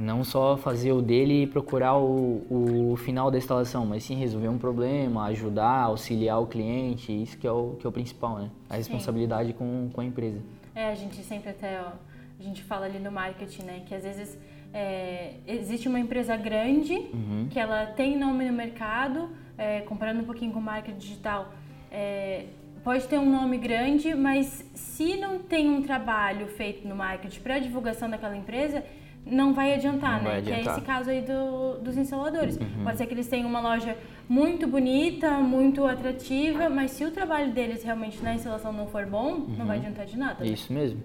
Não 0.00 0.24
só 0.24 0.56
fazer 0.56 0.92
o 0.92 1.02
dele 1.02 1.42
e 1.42 1.46
procurar 1.46 1.98
o, 1.98 2.46
o 2.50 2.96
final 2.96 3.30
da 3.30 3.36
instalação, 3.36 3.84
mas 3.84 4.02
sim 4.02 4.14
resolver 4.14 4.48
um 4.48 4.56
problema, 4.56 5.26
ajudar, 5.26 5.82
auxiliar 5.82 6.40
o 6.40 6.46
cliente, 6.46 7.12
isso 7.12 7.36
que 7.36 7.46
é 7.46 7.52
o, 7.52 7.76
que 7.78 7.86
é 7.86 7.88
o 7.88 7.92
principal, 7.92 8.38
né? 8.38 8.50
A 8.68 8.76
responsabilidade 8.76 9.52
com, 9.52 9.90
com 9.92 10.00
a 10.00 10.04
empresa. 10.04 10.40
É, 10.74 10.90
a 10.90 10.94
gente 10.94 11.16
sempre 11.22 11.50
até, 11.50 11.80
ó, 11.82 11.92
a 12.38 12.42
gente 12.42 12.62
fala 12.62 12.86
ali 12.86 12.98
no 12.98 13.12
marketing, 13.12 13.62
né, 13.62 13.82
que 13.86 13.94
às 13.94 14.02
vezes 14.02 14.38
é, 14.72 15.34
existe 15.46 15.88
uma 15.88 16.00
empresa 16.00 16.36
grande 16.36 16.94
uhum. 16.94 17.48
que 17.50 17.58
ela 17.58 17.86
tem 17.86 18.16
nome 18.16 18.46
no 18.46 18.52
mercado, 18.52 19.28
é, 19.58 19.80
comparando 19.80 20.20
um 20.20 20.24
pouquinho 20.24 20.52
com 20.52 20.60
marca 20.60 20.90
digital, 20.90 21.52
é, 21.90 22.46
pode 22.82 23.06
ter 23.06 23.18
um 23.18 23.30
nome 23.30 23.58
grande, 23.58 24.14
mas 24.14 24.64
se 24.74 25.16
não 25.16 25.38
tem 25.38 25.68
um 25.68 25.82
trabalho 25.82 26.46
feito 26.46 26.88
no 26.88 26.96
marketing 26.96 27.40
para 27.40 27.58
divulgação 27.58 28.08
daquela 28.08 28.36
empresa, 28.36 28.82
não 29.24 29.52
vai 29.52 29.74
adiantar, 29.74 30.18
não 30.18 30.24
né? 30.24 30.30
Vai 30.30 30.38
adiantar. 30.38 30.62
Que 30.62 30.68
é 30.68 30.72
esse 30.72 30.80
caso 30.82 31.10
aí 31.10 31.22
do, 31.22 31.78
dos 31.78 31.96
instaladores. 31.96 32.56
Uhum. 32.56 32.84
Pode 32.84 32.98
ser 32.98 33.06
que 33.06 33.14
eles 33.14 33.28
tenham 33.28 33.48
uma 33.48 33.60
loja 33.60 33.96
muito 34.28 34.66
bonita, 34.66 35.32
muito 35.38 35.86
atrativa, 35.86 36.68
mas 36.68 36.92
se 36.92 37.04
o 37.04 37.10
trabalho 37.10 37.52
deles 37.52 37.82
realmente 37.82 38.22
na 38.22 38.34
instalação 38.34 38.72
não 38.72 38.86
for 38.86 39.06
bom, 39.06 39.32
uhum. 39.32 39.54
não 39.58 39.66
vai 39.66 39.78
uhum. 39.78 39.84
adiantar 39.84 40.06
de 40.06 40.18
nada. 40.18 40.44
Né? 40.44 40.50
Isso 40.50 40.72
mesmo. 40.72 41.02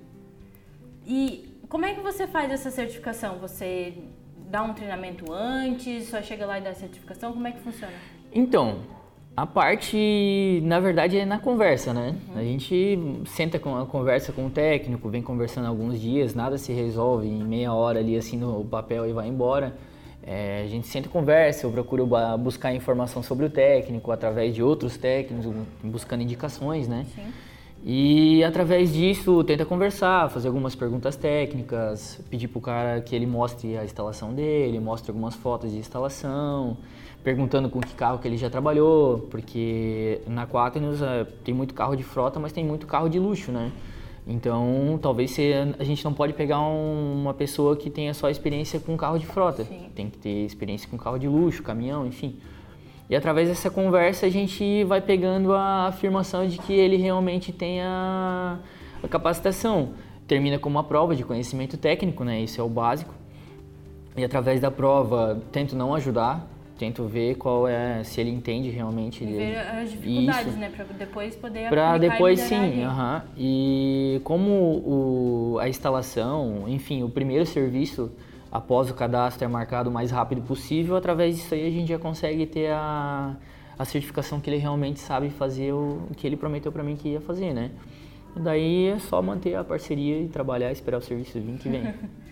E 1.05 1.60
como 1.69 1.86
é 1.86 1.93
que 1.93 2.01
você 2.01 2.25
faz 2.27 2.51
essa 2.51 2.72
certificação? 2.72 3.38
Você 3.39 3.93
dá 4.50 4.63
um 4.63 4.74
treinamento 4.74 5.31
antes, 5.31 6.07
só 6.07 6.22
chega 6.22 6.45
lá 6.45 6.60
e 6.60 6.62
dá 6.62 6.69
a 6.72 6.75
certificação? 6.75 7.34
Como 7.34 7.48
é 7.48 7.51
que 7.51 7.60
funciona? 7.60 7.93
Então, 8.31 8.79
a 9.38 9.46
parte, 9.46 10.62
na 10.63 10.80
verdade, 10.80 11.18
é 11.18 11.25
na 11.25 11.38
conversa, 11.38 11.94
né? 11.94 12.15
Uhum. 12.30 12.39
A 12.39 12.44
gente 12.44 13.00
senta 13.25 13.60
com 13.60 13.75
a 13.75 13.86
conversa 13.86 14.32
com 14.32 14.46
o 14.46 14.50
técnico, 14.50 15.10
vem 15.10 15.22
conversando 15.22 15.68
alguns 15.68 16.00
dias, 16.00 16.34
nada 16.34 16.58
se 16.58 16.72
resolve 16.72 17.27
em 17.27 17.44
meia 17.44 17.74
hora 17.74 18.00
ali 18.00 18.15
assim 18.15 18.38
no 18.38 18.63
papel 18.63 19.06
e 19.06 19.12
vai 19.12 19.27
embora. 19.27 19.75
É, 20.24 20.63
a 20.63 20.68
gente 20.68 20.88
senta 20.88 21.08
e 21.08 21.12
conversa, 21.12 21.65
eu 21.65 21.72
procuro 21.72 22.08
buscar 22.39 22.74
informação 22.74 23.22
sobre 23.22 23.46
o 23.46 23.50
técnico 23.50 24.12
através 24.12 24.56
de 24.56 24.63
outros 24.63 24.98
técnicos, 24.98 25.54
buscando 25.84 26.24
indicações, 26.24 26.88
né? 26.88 27.06
Sim. 27.13 27.32
E 27.84 28.44
através 28.44 28.92
disso 28.92 29.44
tenta 29.44 29.63
conversar, 29.65 30.30
fazer 30.32 30.48
algumas 30.48 30.74
perguntas 30.74 31.15
técnicas, 31.15 32.20
pedir 32.32 32.48
para 32.48 32.58
o 32.58 32.62
cara 32.62 33.01
que 33.01 33.15
ele 33.15 33.27
mostre 33.27 33.77
a 33.77 33.84
instalação 33.84 34.34
dele, 34.34 34.80
mostre 34.80 35.12
algumas 35.12 35.36
fotos 35.36 35.72
de 35.72 35.77
instalação, 35.77 36.77
perguntando 37.25 37.67
com 37.72 37.82
que 37.82 37.96
carro 37.96 38.20
que 38.20 38.27
ele 38.27 38.38
já 38.38 38.51
trabalhou, 38.51 39.27
porque 39.32 40.22
na 40.27 40.46
Quaternos 40.46 41.01
uh, 41.01 41.25
tem 41.44 41.55
muito 41.55 41.74
carro 41.74 41.96
de 41.96 42.03
frota, 42.03 42.39
mas 42.39 42.51
tem 42.51 42.63
muito 42.63 42.86
carro 42.86 43.10
de 43.10 43.17
luxo, 43.17 43.51
né? 43.51 43.72
Então, 44.27 45.00
talvez 45.01 45.32
se, 45.32 45.51
a 45.79 45.84
gente 45.84 46.05
não 46.05 46.13
pode 46.13 46.34
pegar 46.34 46.60
um, 46.62 47.20
uma 47.20 47.34
pessoa 47.34 47.75
que 47.75 47.89
tenha 47.89 48.13
só 48.13 48.29
experiência 48.29 48.79
com 48.79 48.96
carro 48.96 49.17
de 49.17 49.25
frota. 49.25 49.63
Sim. 49.63 49.88
Tem 49.96 50.08
que 50.08 50.20
ter 50.20 50.46
experiência 50.46 50.88
com 50.88 50.98
carro 50.98 51.17
de 51.17 51.27
luxo, 51.27 51.63
caminhão, 51.63 52.05
enfim. 52.05 52.36
E 53.10 53.15
através 53.15 53.50
dessa 53.50 53.72
conversa 53.72 54.27
a 54.27 54.29
gente 54.29 54.84
vai 54.84 55.01
pegando 55.01 55.51
a 55.53 55.88
afirmação 55.88 56.48
de 56.48 56.60
que 56.60 56.74
ele 56.74 56.96
realmente 56.96 57.51
tem 57.51 57.82
a, 57.82 58.60
a 59.01 59.08
capacitação. 59.08 59.94
Termina 60.27 60.60
com 60.60 60.70
uma 60.70 60.84
prova 60.84 61.15
de 61.15 61.24
conhecimento 61.24 61.75
técnico, 61.75 62.24
né? 62.24 62.39
Isso 62.39 62.62
é 62.62 62.63
o 62.63 62.70
básico. 62.70 63.13
E 64.15 64.24
através 64.24 64.62
da 64.62 64.70
prova 64.70 65.41
tento 65.51 65.75
não 65.75 65.94
ajudar, 65.94 66.54
tento 66.77 67.05
ver 67.05 67.36
qual 67.36 67.67
é 67.67 68.03
se 68.03 68.20
ele 68.22 68.29
entende 68.29 68.70
realmente 68.70 69.24
E 69.24 69.27
ver 69.27 69.58
as 69.58 69.91
dificuldades, 69.91 70.48
Isso. 70.48 70.58
né? 70.60 70.70
Pra 70.75 70.86
depois 70.86 71.36
poder 71.36 71.70
Pra 71.70 71.94
aplicar 71.96 72.13
depois 72.13 72.39
sim, 72.41 72.55
ali. 72.55 72.84
aham. 72.84 73.24
E 73.38 74.22
como 74.24 74.51
o, 74.51 75.58
a 75.60 75.70
instalação, 75.70 76.65
enfim, 76.67 77.03
o 77.03 77.10
primeiro 77.10 77.46
serviço 77.46 78.12
após 78.51 78.89
o 78.89 78.94
cadastro 78.94 79.44
é 79.46 79.48
marcado 79.48 79.89
o 79.89 79.94
mais 79.94 80.12
rápido 80.12 80.41
possível, 80.41 80.96
através 80.96 81.36
disso 81.36 81.53
aí 81.53 81.67
a 81.67 81.72
gente 81.72 81.89
já 81.89 82.00
consegue 82.00 82.46
ter 82.46 82.72
a, 82.72 83.36
a 83.77 83.86
certificação 83.86 84.39
que 84.39 84.50
ele 84.50 84.58
realmente 84.58 85.00
sabe 85.00 85.29
fazer 85.29 85.74
o, 85.74 86.01
que 86.15 86.25
ele 86.25 86.38
prometeu 86.38 86.72
pra 86.72 86.84
mim 86.84 86.96
que 86.96 87.10
ia 87.10 87.22
fazer, 87.22 87.53
né? 87.53 87.72
Daí 88.36 88.88
é 88.88 89.00
só 89.00 89.22
manter 89.22 89.55
a 89.55 89.63
parceria 89.63 90.20
e 90.20 90.27
trabalhar, 90.27 90.72
esperar 90.72 90.98
o 90.98 91.01
serviço 91.01 91.39
vir 91.39 91.58
que 91.58 91.70
vem. 91.70 91.84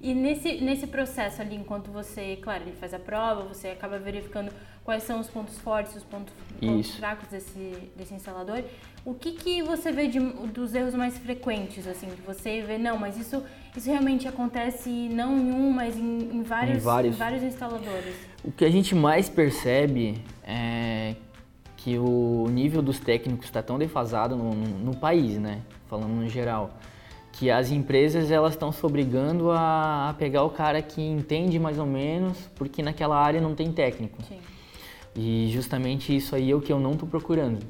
E 0.00 0.14
nesse, 0.14 0.54
nesse 0.62 0.86
processo 0.86 1.42
ali, 1.42 1.54
enquanto 1.56 1.90
você, 1.90 2.36
claro, 2.40 2.62
ele 2.64 2.72
faz 2.72 2.94
a 2.94 2.98
prova, 2.98 3.42
você 3.42 3.68
acaba 3.68 3.98
verificando 3.98 4.50
quais 4.82 5.02
são 5.02 5.20
os 5.20 5.26
pontos 5.28 5.58
fortes, 5.58 5.94
os 5.94 6.02
pontos, 6.02 6.32
pontos 6.58 6.94
fracos 6.96 7.28
desse, 7.28 7.90
desse 7.96 8.14
instalador, 8.14 8.62
o 9.04 9.12
que, 9.12 9.32
que 9.32 9.62
você 9.62 9.92
vê 9.92 10.06
de, 10.08 10.18
dos 10.18 10.74
erros 10.74 10.94
mais 10.94 11.18
frequentes, 11.18 11.86
assim, 11.86 12.06
que 12.08 12.22
você 12.22 12.62
vê, 12.62 12.78
não, 12.78 12.98
mas 12.98 13.18
isso, 13.18 13.42
isso 13.76 13.90
realmente 13.90 14.26
acontece 14.26 14.88
não 14.88 15.36
em 15.38 15.52
um, 15.52 15.70
mas 15.70 15.96
em, 15.98 16.30
em 16.34 16.42
vários, 16.42 16.78
Em 16.78 16.80
vários. 16.80 17.14
em 17.16 17.18
vários 17.18 17.42
instaladores. 17.42 18.14
O 18.42 18.50
que 18.50 18.64
a 18.64 18.70
gente 18.70 18.94
mais 18.94 19.28
percebe 19.28 20.14
é 20.42 21.14
que 21.76 21.98
o 21.98 22.46
nível 22.50 22.80
dos 22.80 22.98
técnicos 22.98 23.44
está 23.46 23.62
tão 23.62 23.78
defasado 23.78 24.34
no, 24.34 24.54
no- 24.54 24.78
no 24.78 24.96
país, 24.96 25.38
né? 25.38 25.60
Falando 25.88 26.10
no 26.12 26.28
geral. 26.28 26.74
Que 27.40 27.50
as 27.50 27.70
empresas 27.70 28.30
elas 28.30 28.52
estão 28.52 28.70
se 28.70 28.84
obrigando 28.84 29.50
a, 29.50 30.10
a 30.10 30.12
pegar 30.12 30.44
o 30.44 30.50
cara 30.50 30.82
que 30.82 31.00
entende 31.00 31.58
mais 31.58 31.78
ou 31.78 31.86
menos, 31.86 32.36
porque 32.54 32.82
naquela 32.82 33.16
área 33.16 33.40
não 33.40 33.54
tem 33.54 33.72
técnico. 33.72 34.22
Sim. 34.28 34.38
E 35.16 35.48
justamente 35.50 36.14
isso 36.14 36.36
aí 36.36 36.50
é 36.50 36.54
o 36.54 36.60
que 36.60 36.70
eu 36.70 36.78
não 36.78 36.92
estou 36.92 37.08
procurando, 37.08 37.64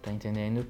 tá 0.00 0.12
entendendo? 0.12 0.64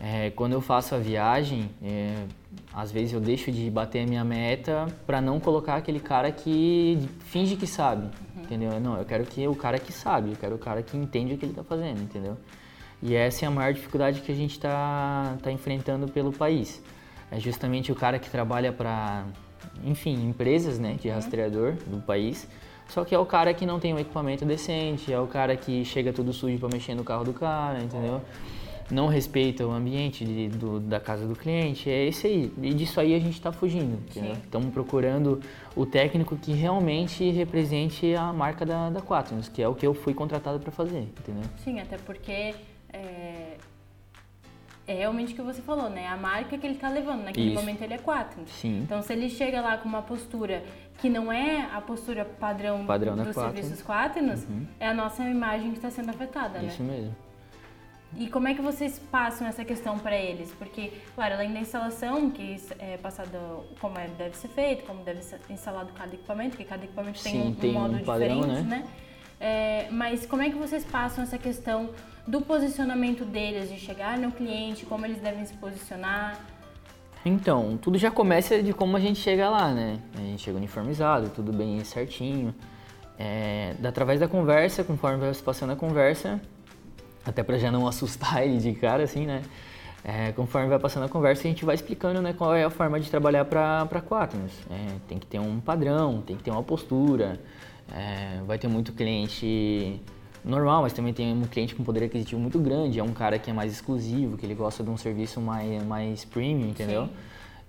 É, 0.00 0.30
quando 0.30 0.54
eu 0.54 0.62
faço 0.62 0.94
a 0.94 0.98
viagem, 0.98 1.68
é, 1.82 2.24
às 2.72 2.90
vezes 2.90 3.12
eu 3.12 3.20
deixo 3.20 3.52
de 3.52 3.70
bater 3.70 4.04
a 4.04 4.06
minha 4.06 4.24
meta 4.24 4.86
para 5.06 5.20
não 5.20 5.38
colocar 5.38 5.76
aquele 5.76 6.00
cara 6.00 6.32
que 6.32 7.06
finge 7.26 7.54
que 7.54 7.66
sabe, 7.66 8.08
entendeu? 8.34 8.80
Não, 8.80 8.96
eu 8.96 9.04
quero 9.04 9.26
que 9.26 9.46
o 9.46 9.54
cara 9.54 9.78
que 9.78 9.92
sabe, 9.92 10.30
eu 10.30 10.36
quero 10.36 10.54
o 10.54 10.58
cara 10.58 10.82
que 10.82 10.96
entende 10.96 11.34
o 11.34 11.36
que 11.36 11.44
ele 11.44 11.52
está 11.52 11.62
fazendo, 11.62 12.00
entendeu? 12.00 12.38
E 13.02 13.14
essa 13.14 13.44
é 13.44 13.48
a 13.48 13.50
maior 13.50 13.74
dificuldade 13.74 14.22
que 14.22 14.32
a 14.32 14.34
gente 14.34 14.52
está 14.52 15.36
tá 15.42 15.52
enfrentando 15.52 16.08
pelo 16.08 16.32
país. 16.32 16.82
É 17.30 17.38
justamente 17.38 17.92
o 17.92 17.94
cara 17.94 18.18
que 18.18 18.28
trabalha 18.28 18.72
para, 18.72 19.24
enfim, 19.84 20.14
empresas 20.28 20.78
né, 20.78 20.96
de 21.00 21.08
rastreador 21.08 21.74
do 21.86 22.00
país, 22.02 22.48
só 22.88 23.04
que 23.04 23.14
é 23.14 23.18
o 23.18 23.24
cara 23.26 23.54
que 23.54 23.64
não 23.64 23.78
tem 23.78 23.94
um 23.94 23.98
equipamento 23.98 24.44
decente, 24.44 25.12
é 25.12 25.20
o 25.20 25.26
cara 25.26 25.54
que 25.56 25.84
chega 25.84 26.12
tudo 26.12 26.32
sujo 26.32 26.58
para 26.58 26.68
mexer 26.68 26.94
no 26.94 27.04
carro 27.04 27.22
do 27.24 27.32
cara, 27.32 27.78
entendeu? 27.80 28.20
Não 28.90 29.06
respeita 29.06 29.64
o 29.64 29.70
ambiente 29.70 30.24
de- 30.24 30.48
do- 30.48 30.80
da 30.80 30.98
casa 30.98 31.24
do 31.24 31.36
cliente, 31.36 31.88
é 31.88 32.08
esse 32.08 32.26
aí. 32.26 32.52
E 32.60 32.74
disso 32.74 32.98
aí 32.98 33.14
a 33.14 33.20
gente 33.20 33.34
está 33.34 33.52
fugindo, 33.52 33.94
entendeu? 34.10 34.32
Estamos 34.32 34.72
procurando 34.74 35.40
o 35.76 35.86
técnico 35.86 36.36
que 36.36 36.52
realmente 36.52 37.30
represente 37.30 38.12
a 38.16 38.32
marca 38.32 38.66
da, 38.66 38.90
da 38.90 39.00
Quaternos, 39.00 39.48
que 39.48 39.62
é 39.62 39.68
o 39.68 39.76
que 39.76 39.86
eu 39.86 39.94
fui 39.94 40.12
contratado 40.12 40.58
para 40.58 40.72
fazer, 40.72 41.02
entendeu? 41.02 41.44
Sim, 41.62 41.78
até 41.78 41.96
porque 41.98 42.52
é, 42.92 43.56
é 44.90 44.94
realmente 44.94 45.32
o 45.32 45.36
que 45.36 45.42
você 45.42 45.62
falou, 45.62 45.88
né? 45.88 46.06
A 46.06 46.16
marca 46.16 46.58
que 46.58 46.66
ele 46.66 46.76
tá 46.76 46.88
levando, 46.88 47.24
naquele 47.24 47.52
Isso. 47.52 47.60
momento 47.60 47.82
ele 47.82 47.94
é 47.94 47.98
quatro. 47.98 48.42
Sim. 48.46 48.82
Então, 48.82 49.00
se 49.02 49.12
ele 49.12 49.28
chega 49.28 49.60
lá 49.60 49.78
com 49.78 49.88
uma 49.88 50.02
postura 50.02 50.62
que 50.98 51.08
não 51.08 51.32
é 51.32 51.68
a 51.72 51.80
postura 51.80 52.24
padrão, 52.24 52.84
Padrão 52.84 53.16
dos 53.16 53.28
Quaternos. 53.28 53.54
serviços 53.54 53.82
Quaternos, 53.82 54.46
é 54.78 54.88
a 54.88 54.94
nossa 54.94 55.22
imagem 55.24 55.70
que 55.70 55.76
está 55.76 55.90
sendo 55.90 56.10
afetada, 56.10 56.58
né? 56.58 56.68
Isso 56.68 56.82
mesmo. 56.82 57.14
E 58.16 58.28
como 58.28 58.48
é 58.48 58.54
que 58.54 58.60
vocês 58.60 58.98
passam 58.98 59.46
essa 59.46 59.64
questão 59.64 59.96
para 59.98 60.16
eles? 60.16 60.52
Porque, 60.58 60.92
claro, 61.14 61.34
além 61.34 61.52
da 61.52 61.60
instalação, 61.60 62.28
que 62.28 62.56
é 62.80 62.96
passada 62.96 63.38
como 63.80 63.96
é, 63.98 64.08
deve 64.08 64.36
ser 64.36 64.48
feito, 64.48 64.84
como 64.84 65.04
deve 65.04 65.22
ser 65.22 65.38
instalado 65.48 65.92
cada 65.92 66.12
equipamento, 66.12 66.56
que 66.56 66.64
cada 66.64 66.84
equipamento 66.84 67.22
tem 67.22 67.32
Sim, 67.32 67.40
um, 67.40 67.46
um 67.48 67.54
tem 67.54 67.70
um 67.70 67.80
modo 67.80 68.04
padrão, 68.04 68.40
diferente, 68.40 68.68
né? 68.68 68.78
né? 68.78 68.88
É, 69.38 69.88
mas 69.90 70.26
como 70.26 70.42
é 70.42 70.50
que 70.50 70.56
vocês 70.56 70.84
passam 70.84 71.24
essa 71.24 71.38
questão 71.38 71.90
do 72.26 72.40
posicionamento 72.40 73.24
deles, 73.24 73.70
de 73.70 73.78
chegar 73.78 74.18
no 74.18 74.30
cliente, 74.30 74.86
como 74.86 75.04
eles 75.04 75.20
devem 75.20 75.44
se 75.44 75.54
posicionar? 75.54 76.38
Então, 77.24 77.78
tudo 77.80 77.98
já 77.98 78.10
começa 78.10 78.62
de 78.62 78.72
como 78.72 78.96
a 78.96 79.00
gente 79.00 79.20
chega 79.20 79.48
lá, 79.50 79.72
né? 79.72 79.98
A 80.16 80.20
gente 80.20 80.42
chega 80.42 80.56
uniformizado, 80.56 81.28
tudo 81.30 81.52
bem 81.52 81.82
certinho. 81.84 82.54
É, 83.18 83.74
através 83.84 84.18
da 84.18 84.26
conversa, 84.26 84.82
conforme 84.82 85.18
vai 85.18 85.34
se 85.34 85.42
passando 85.42 85.74
a 85.74 85.76
conversa, 85.76 86.40
até 87.24 87.42
para 87.42 87.58
já 87.58 87.70
não 87.70 87.86
assustar 87.88 88.42
ele 88.42 88.58
de 88.58 88.72
cara, 88.72 89.02
assim, 89.02 89.26
né? 89.26 89.42
É, 90.02 90.32
conforme 90.32 90.68
vai 90.68 90.78
passando 90.78 91.04
a 91.04 91.08
conversa, 91.10 91.42
a 91.46 91.50
gente 91.50 91.62
vai 91.62 91.74
explicando 91.74 92.22
né, 92.22 92.32
qual 92.32 92.54
é 92.54 92.64
a 92.64 92.70
forma 92.70 92.98
de 92.98 93.10
trabalhar 93.10 93.44
para 93.44 94.00
Quaternos. 94.00 94.52
É, 94.70 94.96
tem 95.06 95.18
que 95.18 95.26
ter 95.26 95.38
um 95.38 95.60
padrão, 95.60 96.22
tem 96.22 96.36
que 96.36 96.42
ter 96.42 96.50
uma 96.50 96.62
postura. 96.62 97.38
é, 97.92 98.40
vai 98.46 98.58
ter 98.58 98.68
muito 98.68 98.94
cliente 98.94 100.00
normal, 100.44 100.82
mas 100.82 100.92
também 100.92 101.12
tem 101.12 101.32
um 101.32 101.42
cliente 101.42 101.74
com 101.74 101.84
poder 101.84 102.04
aquisitivo 102.04 102.40
muito 102.40 102.58
grande. 102.58 102.98
É 102.98 103.02
um 103.02 103.12
cara 103.12 103.38
que 103.38 103.50
é 103.50 103.52
mais 103.52 103.72
exclusivo, 103.72 104.36
que 104.36 104.46
ele 104.46 104.54
gosta 104.54 104.82
de 104.82 104.90
um 104.90 104.96
serviço 104.96 105.40
mais, 105.40 105.82
mais 105.84 106.24
premium, 106.24 106.68
entendeu? 106.68 107.06
Sim. 107.06 107.12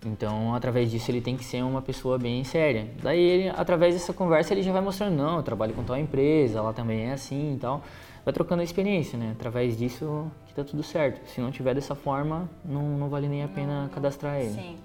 Então, 0.04 0.56
através 0.56 0.90
disso, 0.90 1.12
ele 1.12 1.22
tem 1.22 1.38
que 1.38 1.44
ser 1.44 1.62
uma 1.64 1.82
pessoa 1.82 2.18
bem 2.18 2.44
séria. 2.44 2.88
Daí, 3.04 3.20
ele, 3.20 3.50
através 3.50 3.94
dessa 3.94 4.12
conversa, 4.12 4.54
ele 4.54 4.64
já 4.64 4.72
vai 4.72 4.82
mostrando, 4.82 5.16
não, 5.16 5.38
eu 5.38 5.44
trabalho 5.44 5.74
com 5.74 5.84
tal 5.84 5.96
empresa, 5.98 6.58
ela 6.58 6.74
também 6.74 7.10
é 7.10 7.14
assim 7.14 7.56
e 7.56 7.60
tal. 7.60 7.84
Vai 8.26 8.34
trocando 8.34 8.62
a 8.62 8.64
experiência, 8.64 9.18
né? 9.18 9.32
Através 9.34 9.78
disso, 9.78 10.32
que 10.48 10.54
tá 10.54 10.64
tudo 10.64 10.82
certo. 10.82 11.28
Se 11.30 11.40
não 11.40 11.52
tiver 11.52 11.76
dessa 11.76 11.94
forma, 11.94 12.50
não, 12.66 12.98
não 12.98 13.10
vale 13.10 13.28
nem 13.28 13.44
a 13.44 13.48
pena 13.48 13.90
cadastrar 13.94 14.40
ele. 14.40 14.54
Sim. 14.54 14.78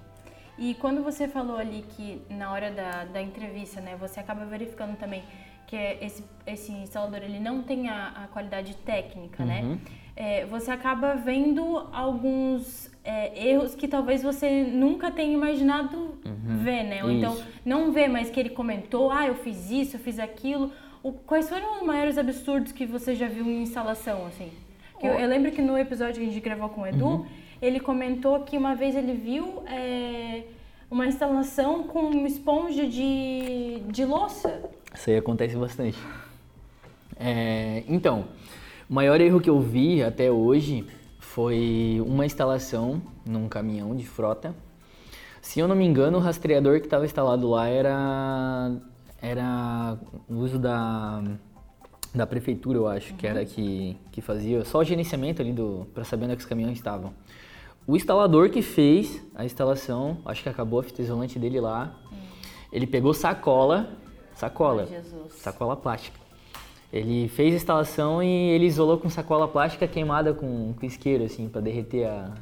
E 0.57 0.73
quando 0.75 1.03
você 1.03 1.27
falou 1.27 1.57
ali 1.57 1.83
que 1.89 2.21
na 2.29 2.51
hora 2.51 2.71
da, 2.71 3.05
da 3.05 3.21
entrevista, 3.21 3.79
né, 3.79 3.95
você 3.99 4.19
acaba 4.19 4.45
verificando 4.45 4.97
também 4.97 5.23
que 5.67 5.75
esse, 6.01 6.23
esse 6.47 6.71
instalador 6.71 7.19
ele 7.21 7.39
não 7.39 7.61
tem 7.61 7.89
a, 7.89 8.23
a 8.23 8.27
qualidade 8.27 8.75
técnica, 8.77 9.43
Uhum. 9.43 9.49
né? 9.49 9.77
É, 10.15 10.45
você 10.47 10.71
acaba 10.71 11.13
vendo 11.13 11.87
alguns 11.93 12.89
é, 13.03 13.47
erros 13.49 13.75
que 13.75 13.87
talvez 13.87 14.23
você 14.23 14.63
nunca 14.63 15.11
tenha 15.11 15.31
imaginado 15.31 16.17
ver, 16.63 16.83
né? 16.83 17.03
Ou 17.03 17.11
então 17.11 17.33
Uhum. 17.33 17.37
Isso. 17.39 17.47
não 17.63 17.91
vê, 17.91 18.07
mas 18.07 18.29
que 18.31 18.39
ele 18.39 18.49
comentou, 18.49 19.11
ah, 19.11 19.27
eu 19.27 19.35
fiz 19.35 19.69
isso, 19.69 19.95
eu 19.97 19.99
fiz 19.99 20.17
aquilo. 20.17 20.71
O, 21.03 21.11
quais 21.11 21.47
foram 21.47 21.77
os 21.77 21.83
maiores 21.83 22.17
absurdos 22.17 22.71
que 22.71 22.85
você 22.85 23.13
já 23.13 23.27
viu 23.27 23.45
em 23.45 23.61
instalação, 23.61 24.25
assim? 24.25 24.49
Eu, 24.99 25.11
eu 25.13 25.27
lembro 25.29 25.51
que 25.51 25.61
no 25.61 25.77
episódio 25.77 26.15
que 26.15 26.21
a 26.27 26.31
gente 26.31 26.39
gravou 26.39 26.69
com 26.69 26.81
o 26.81 26.87
Edu, 26.87 27.05
Uhum. 27.07 27.25
ele 27.61 27.79
comentou 27.79 28.39
que 28.39 28.57
uma 28.57 28.73
vez 28.73 28.95
ele 28.95 29.13
viu 29.13 29.61
é, 29.67 30.43
uma 30.89 31.05
instalação 31.05 31.83
com 31.83 31.99
uma 31.99 32.27
esponja 32.27 32.87
de, 32.87 33.81
de 33.87 34.03
louça. 34.03 34.63
Isso 34.97 35.11
aí 35.11 35.17
acontece 35.17 35.55
bastante. 35.55 35.97
É, 37.19 37.83
então, 37.87 38.25
o 38.89 38.93
maior 38.93 39.21
erro 39.21 39.39
que 39.39 39.49
eu 39.49 39.61
vi 39.61 40.01
até 40.01 40.31
hoje 40.31 40.87
foi 41.19 42.01
uma 42.03 42.25
instalação 42.25 42.99
num 43.23 43.47
caminhão 43.47 43.95
de 43.95 44.07
frota. 44.07 44.55
Se 45.39 45.59
eu 45.59 45.67
não 45.67 45.75
me 45.75 45.85
engano, 45.85 46.17
o 46.17 46.21
rastreador 46.21 46.79
que 46.79 46.87
estava 46.87 47.05
instalado 47.05 47.47
lá 47.47 47.67
era 47.67 48.71
era 49.21 49.97
o 50.27 50.35
uso 50.35 50.57
da 50.57 51.23
da 52.13 52.25
prefeitura, 52.25 52.79
eu 52.79 52.87
acho, 52.87 53.13
que 53.13 53.27
era 53.27 53.45
que, 53.45 53.95
que 54.11 54.19
fazia 54.21 54.65
só 54.65 54.79
o 54.79 54.83
gerenciamento 54.83 55.43
ali 55.43 55.53
do 55.53 55.85
para 55.93 56.03
saber 56.03 56.23
onde 56.23 56.33
é 56.33 56.35
que 56.35 56.41
os 56.41 56.49
caminhões 56.49 56.77
estavam. 56.77 57.13
O 57.85 57.95
instalador 57.95 58.49
que 58.49 58.63
fez 58.63 59.21
a 59.35 59.45
instalação, 59.45 60.17
acho 60.25 60.41
que 60.41 60.49
acabou 60.49 60.79
a 60.79 60.83
fita 60.83 61.03
isolante 61.03 61.37
dele 61.37 61.59
lá. 61.59 61.95
Ele 62.71 62.87
pegou 62.87 63.13
sacola, 63.13 63.89
sacola, 64.37 64.87
sacola 65.31 65.75
plástica. 65.75 66.17
Ele 66.91 67.27
fez 67.27 67.53
a 67.53 67.57
instalação 67.57 68.23
e 68.23 68.27
ele 68.27 68.65
isolou 68.65 68.97
com 68.97 69.09
sacola 69.09 69.47
plástica 69.47 69.87
queimada 69.87 70.33
com, 70.33 70.73
com 70.73 70.85
isqueiro, 70.85 71.25
assim, 71.25 71.49
para 71.49 71.59
derreter 71.59 72.05
a. 72.05 72.33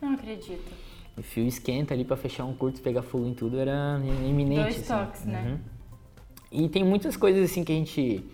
Não 0.00 0.14
acredito. 0.14 0.72
O 1.16 1.22
fio 1.22 1.44
esquenta 1.44 1.94
ali 1.94 2.04
para 2.04 2.16
fechar 2.16 2.44
um 2.44 2.54
curto 2.54 2.80
pegar 2.80 3.02
fogo 3.02 3.26
em 3.26 3.34
tudo 3.34 3.58
era 3.58 4.00
iminente. 4.24 4.62
Dois 4.62 4.76
assim. 4.76 4.86
toques, 4.86 5.24
né? 5.24 5.58
Uhum. 6.52 6.64
E 6.64 6.68
tem 6.68 6.84
muitas 6.84 7.16
coisas 7.16 7.50
assim 7.50 7.64
que 7.64 7.72
a 7.72 7.74
gente, 7.74 8.24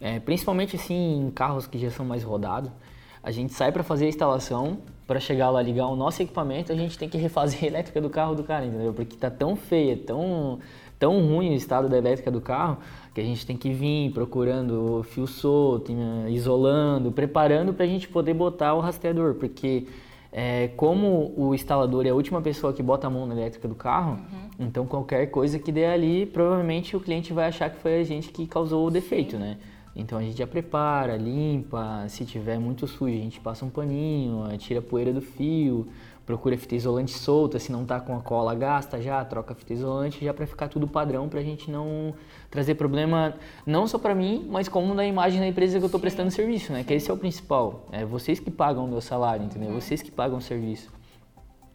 é, 0.00 0.20
principalmente 0.20 0.76
assim 0.76 1.26
em 1.26 1.30
carros 1.30 1.66
que 1.66 1.78
já 1.78 1.90
são 1.90 2.04
mais 2.04 2.22
rodados, 2.22 2.70
a 2.70 3.28
a 3.28 3.30
gente 3.30 3.52
sai 3.52 3.72
para 3.72 3.82
fazer 3.82 4.06
a 4.06 4.08
instalação, 4.08 4.78
para 5.06 5.20
chegar 5.20 5.50
lá 5.50 5.60
ligar 5.60 5.86
o 5.86 5.96
nosso 5.96 6.22
equipamento, 6.22 6.72
a 6.72 6.74
gente 6.74 6.96
tem 6.96 7.08
que 7.08 7.18
refazer 7.18 7.64
a 7.64 7.66
elétrica 7.66 8.00
do 8.00 8.08
carro 8.08 8.34
do 8.34 8.44
cara, 8.44 8.64
entendeu? 8.64 8.92
Porque 8.92 9.16
tá 9.16 9.30
tão 9.30 9.56
feia, 9.56 9.96
tão 9.96 10.60
tão 10.98 11.20
ruim 11.26 11.50
o 11.50 11.54
estado 11.54 11.88
da 11.88 11.96
elétrica 11.96 12.30
do 12.30 12.40
carro 12.40 12.78
que 13.14 13.20
a 13.20 13.24
gente 13.24 13.46
tem 13.46 13.56
que 13.56 13.72
vir 13.72 14.12
procurando 14.12 15.04
fio 15.10 15.26
solto, 15.26 15.92
isolando, 16.28 17.10
preparando 17.10 17.72
para 17.72 17.84
a 17.84 17.88
gente 17.88 18.08
poder 18.08 18.34
botar 18.34 18.74
o 18.74 18.80
rastreador, 18.80 19.34
porque 19.34 19.86
é, 20.32 20.68
como 20.76 21.32
o 21.36 21.54
instalador 21.54 22.06
é 22.06 22.10
a 22.10 22.14
última 22.14 22.40
pessoa 22.40 22.72
que 22.72 22.82
bota 22.82 23.06
a 23.06 23.10
mão 23.10 23.26
na 23.26 23.34
elétrica 23.34 23.66
do 23.66 23.74
carro, 23.74 24.12
uhum. 24.12 24.66
então 24.66 24.86
qualquer 24.86 25.26
coisa 25.26 25.58
que 25.58 25.72
der 25.72 25.92
ali, 25.92 26.26
provavelmente 26.26 26.96
o 26.96 27.00
cliente 27.00 27.32
vai 27.32 27.48
achar 27.48 27.70
que 27.70 27.78
foi 27.78 28.00
a 28.00 28.04
gente 28.04 28.28
que 28.28 28.46
causou 28.46 28.86
o 28.86 28.90
defeito, 28.90 29.32
Sim. 29.32 29.42
né? 29.42 29.56
Então 29.96 30.16
a 30.16 30.22
gente 30.22 30.38
já 30.38 30.46
prepara, 30.46 31.16
limpa, 31.16 32.04
se 32.08 32.24
tiver 32.24 32.56
muito 32.58 32.86
sujo 32.86 33.12
a 33.12 33.18
gente 33.18 33.40
passa 33.40 33.64
um 33.64 33.70
paninho, 33.70 34.44
tira 34.58 34.78
a 34.78 34.82
poeira 34.82 35.12
do 35.12 35.20
fio, 35.20 35.88
procura 36.28 36.58
fita 36.58 36.74
isolante 36.74 37.12
solta, 37.12 37.58
se 37.58 37.72
não 37.72 37.86
tá 37.86 37.98
com 37.98 38.14
a 38.14 38.20
cola 38.20 38.54
gasta 38.54 39.00
já, 39.00 39.24
troca 39.24 39.54
fita 39.54 39.72
isolante 39.72 40.22
já 40.22 40.34
para 40.34 40.46
ficar 40.46 40.68
tudo 40.68 40.86
padrão 40.86 41.26
para 41.26 41.40
a 41.40 41.42
gente 41.42 41.70
não 41.70 42.12
trazer 42.50 42.74
problema 42.74 43.34
não 43.64 43.86
só 43.86 43.98
para 43.98 44.14
mim, 44.14 44.46
mas 44.50 44.68
como 44.68 44.92
na 44.92 45.06
imagem 45.06 45.40
da 45.40 45.46
empresa 45.46 45.78
que 45.78 45.84
eu 45.84 45.86
estou 45.86 45.98
prestando 45.98 46.30
serviço, 46.30 46.70
né? 46.70 46.84
Que 46.84 46.92
esse 46.92 47.10
é 47.10 47.14
o 47.14 47.16
principal. 47.16 47.86
É 47.90 48.04
vocês 48.04 48.38
que 48.38 48.50
pagam 48.50 48.84
o 48.84 48.88
meu 48.88 49.00
salário, 49.00 49.42
entendeu? 49.42 49.70
Uhum. 49.70 49.80
Vocês 49.80 50.02
que 50.02 50.10
pagam 50.10 50.36
o 50.36 50.40
serviço. 50.42 50.92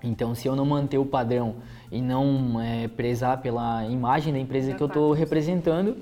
Então, 0.04 0.36
se 0.36 0.48
eu 0.48 0.56
não 0.56 0.68
manter 0.68 1.00
o 1.00 1.06
padrão 1.06 1.56
e 1.92 2.00
não 2.00 2.62
é, 2.62 2.88
prezar 2.88 3.42
pela 3.42 3.84
imagem 3.88 4.32
da 4.32 4.38
empresa 4.38 4.76
que 4.76 4.84
eu 4.84 4.88
estou 4.88 5.14
representando, 5.14 5.98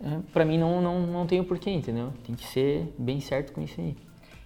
é, 0.00 0.20
para 0.32 0.44
mim 0.44 0.58
não, 0.58 0.80
não, 0.80 1.04
não 1.08 1.26
tem 1.26 1.40
o 1.40 1.44
porquê, 1.44 1.70
entendeu? 1.70 2.12
Tem 2.24 2.36
que 2.36 2.46
ser 2.46 2.94
bem 2.96 3.18
certo 3.18 3.52
com 3.52 3.60
isso 3.60 3.80
aí. 3.80 3.96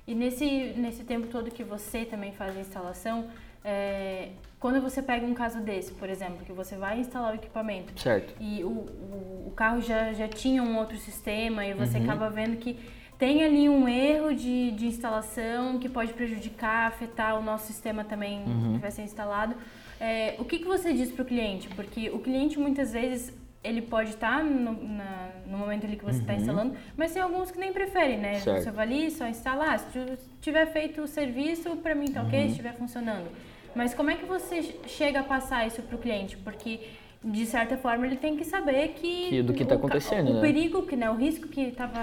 E 0.09 0.15
nesse, 0.15 0.73
nesse 0.75 1.05
tempo 1.05 1.27
todo 1.27 1.50
que 1.50 1.62
você 1.62 2.07
também 2.07 2.33
faz 2.33 2.57
a 2.57 2.61
instalação, 2.61 3.27
é, 3.62 4.31
quando 4.59 4.81
você 4.81 5.03
pega 5.03 5.27
um 5.27 5.35
caso 5.35 5.61
desse, 5.61 5.93
por 5.93 6.09
exemplo, 6.09 6.47
que 6.47 6.53
você 6.53 6.77
vai 6.77 6.99
instalar 6.99 7.33
o 7.33 7.35
equipamento 7.35 7.93
certo. 8.00 8.33
e 8.41 8.65
o, 8.65 8.69
o, 8.69 9.45
o 9.49 9.53
carro 9.55 9.83
já, 9.83 10.15
já 10.15 10.27
tinha 10.27 10.62
um 10.62 10.79
outro 10.79 10.97
sistema 10.97 11.67
e 11.67 11.75
você 11.75 11.99
uhum. 11.99 12.05
acaba 12.05 12.31
vendo 12.31 12.57
que 12.57 12.79
tem 13.19 13.45
ali 13.45 13.69
um 13.69 13.87
erro 13.87 14.35
de, 14.35 14.71
de 14.71 14.87
instalação 14.87 15.79
que 15.79 15.91
pode 15.91 16.15
prejudicar, 16.15 16.87
afetar 16.87 17.38
o 17.38 17.43
nosso 17.43 17.67
sistema 17.67 18.03
também 18.03 18.45
uhum. 18.45 18.73
que 18.75 18.79
vai 18.79 18.91
ser 18.91 19.03
instalado. 19.03 19.57
É, 20.00 20.37
o 20.38 20.45
que, 20.47 20.61
que 20.61 20.67
você 20.67 20.95
diz 20.95 21.12
para 21.12 21.23
o 21.23 21.27
cliente? 21.27 21.69
Porque 21.69 22.09
o 22.09 22.19
cliente 22.21 22.59
muitas 22.59 22.95
vezes 22.95 23.31
ele 23.62 23.83
pode 23.83 24.11
estar 24.11 24.38
tá 24.38 24.43
no, 24.43 24.73
na, 24.73 25.31
no 25.47 25.59
momento 25.59 25.85
ali 25.85 25.97
que 25.97 26.05
você 26.05 26.21
está 26.21 26.33
uhum. 26.33 26.38
instalando, 26.38 26.77
mas 26.97 27.12
tem 27.12 27.23
alguns 27.23 27.50
que 27.50 27.59
nem 27.59 27.73
preferem, 27.73 28.19
né? 28.19 28.35
Certo. 28.41 28.65
Você 28.65 28.71
vai 28.71 28.87
ali, 28.87 29.11
só 29.11 29.27
instalar, 29.27 29.75
ah, 29.75 29.79
se 29.79 30.19
tiver 30.41 30.67
feito 30.73 31.03
o 31.03 31.07
serviço, 31.07 31.77
para 31.77 31.95
mim 31.95 32.07
tá 32.07 32.23
ok, 32.23 32.38
uhum. 32.38 32.45
se 32.47 32.50
estiver 32.53 32.75
funcionando. 32.75 33.29
Mas 33.75 33.95
como 33.95 34.11
é 34.11 34.17
que 34.17 34.25
você 34.25 34.75
chega 34.87 35.21
a 35.21 35.25
passar 35.25 35.67
isso 35.67 35.83
para 35.83 35.97
o 35.97 35.99
cliente? 35.99 36.37
Porque 36.37 36.81
de 37.23 37.47
certa 37.47 37.77
forma 37.77 38.07
ele 38.07 38.17
tem 38.17 38.37
que 38.37 38.45
saber 38.45 38.88
que, 38.88 39.29
que 39.29 39.43
do 39.43 39.53
que 39.53 39.65
está 39.65 39.75
acontecendo, 39.75 40.29
o, 40.29 40.33
né? 40.35 40.38
o 40.38 40.41
perigo, 40.41 40.83
que 40.83 40.97
né, 40.97 41.11
o 41.11 41.15
risco 41.15 41.49
que 41.49 41.62
estava. 41.62 42.00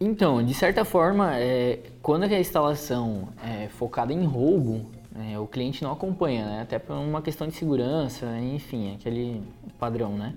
Então, 0.00 0.42
de 0.42 0.54
certa 0.54 0.84
forma, 0.84 1.36
é, 1.38 1.80
quando 2.02 2.24
a 2.24 2.38
instalação 2.38 3.28
é 3.44 3.68
focada 3.68 4.12
em 4.12 4.24
roubo, 4.24 4.86
é, 5.30 5.38
o 5.38 5.46
cliente 5.46 5.82
não 5.82 5.92
acompanha, 5.92 6.46
né? 6.46 6.62
Até 6.62 6.78
por 6.78 6.94
uma 6.94 7.22
questão 7.22 7.46
de 7.46 7.54
segurança, 7.54 8.26
enfim, 8.38 8.94
aquele 8.94 9.42
padrão, 9.78 10.16
né? 10.16 10.34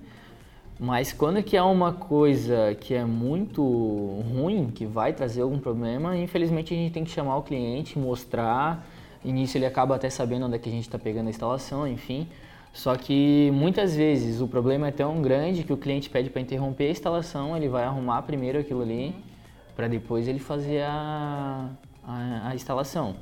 Mas 0.78 1.12
quando 1.12 1.42
que 1.42 1.56
é 1.56 1.62
uma 1.62 1.92
coisa 1.92 2.76
que 2.80 2.94
é 2.94 3.04
muito 3.04 3.62
ruim, 3.62 4.70
que 4.72 4.86
vai 4.86 5.12
trazer 5.12 5.42
algum 5.42 5.58
problema, 5.58 6.16
infelizmente 6.16 6.72
a 6.72 6.76
gente 6.76 6.92
tem 6.92 7.04
que 7.04 7.10
chamar 7.10 7.36
o 7.36 7.42
cliente, 7.42 7.98
mostrar. 7.98 8.86
E 9.24 9.32
nisso 9.32 9.58
ele 9.58 9.66
acaba 9.66 9.96
até 9.96 10.08
sabendo 10.08 10.46
onde 10.46 10.54
é 10.54 10.58
que 10.58 10.68
a 10.68 10.72
gente 10.72 10.84
está 10.84 10.96
pegando 10.96 11.26
a 11.26 11.30
instalação, 11.30 11.86
enfim. 11.86 12.28
Só 12.72 12.94
que 12.94 13.50
muitas 13.52 13.96
vezes 13.96 14.40
o 14.40 14.46
problema 14.46 14.86
é 14.86 14.90
tão 14.92 15.20
grande 15.20 15.64
que 15.64 15.72
o 15.72 15.76
cliente 15.76 16.08
pede 16.08 16.30
para 16.30 16.40
interromper 16.40 16.86
a 16.86 16.90
instalação, 16.90 17.56
ele 17.56 17.68
vai 17.68 17.82
arrumar 17.82 18.22
primeiro 18.22 18.60
aquilo 18.60 18.82
ali, 18.82 19.16
para 19.74 19.88
depois 19.88 20.28
ele 20.28 20.38
fazer 20.38 20.82
a, 20.82 21.70
a, 22.06 22.50
a, 22.50 22.54
instalação. 22.54 23.16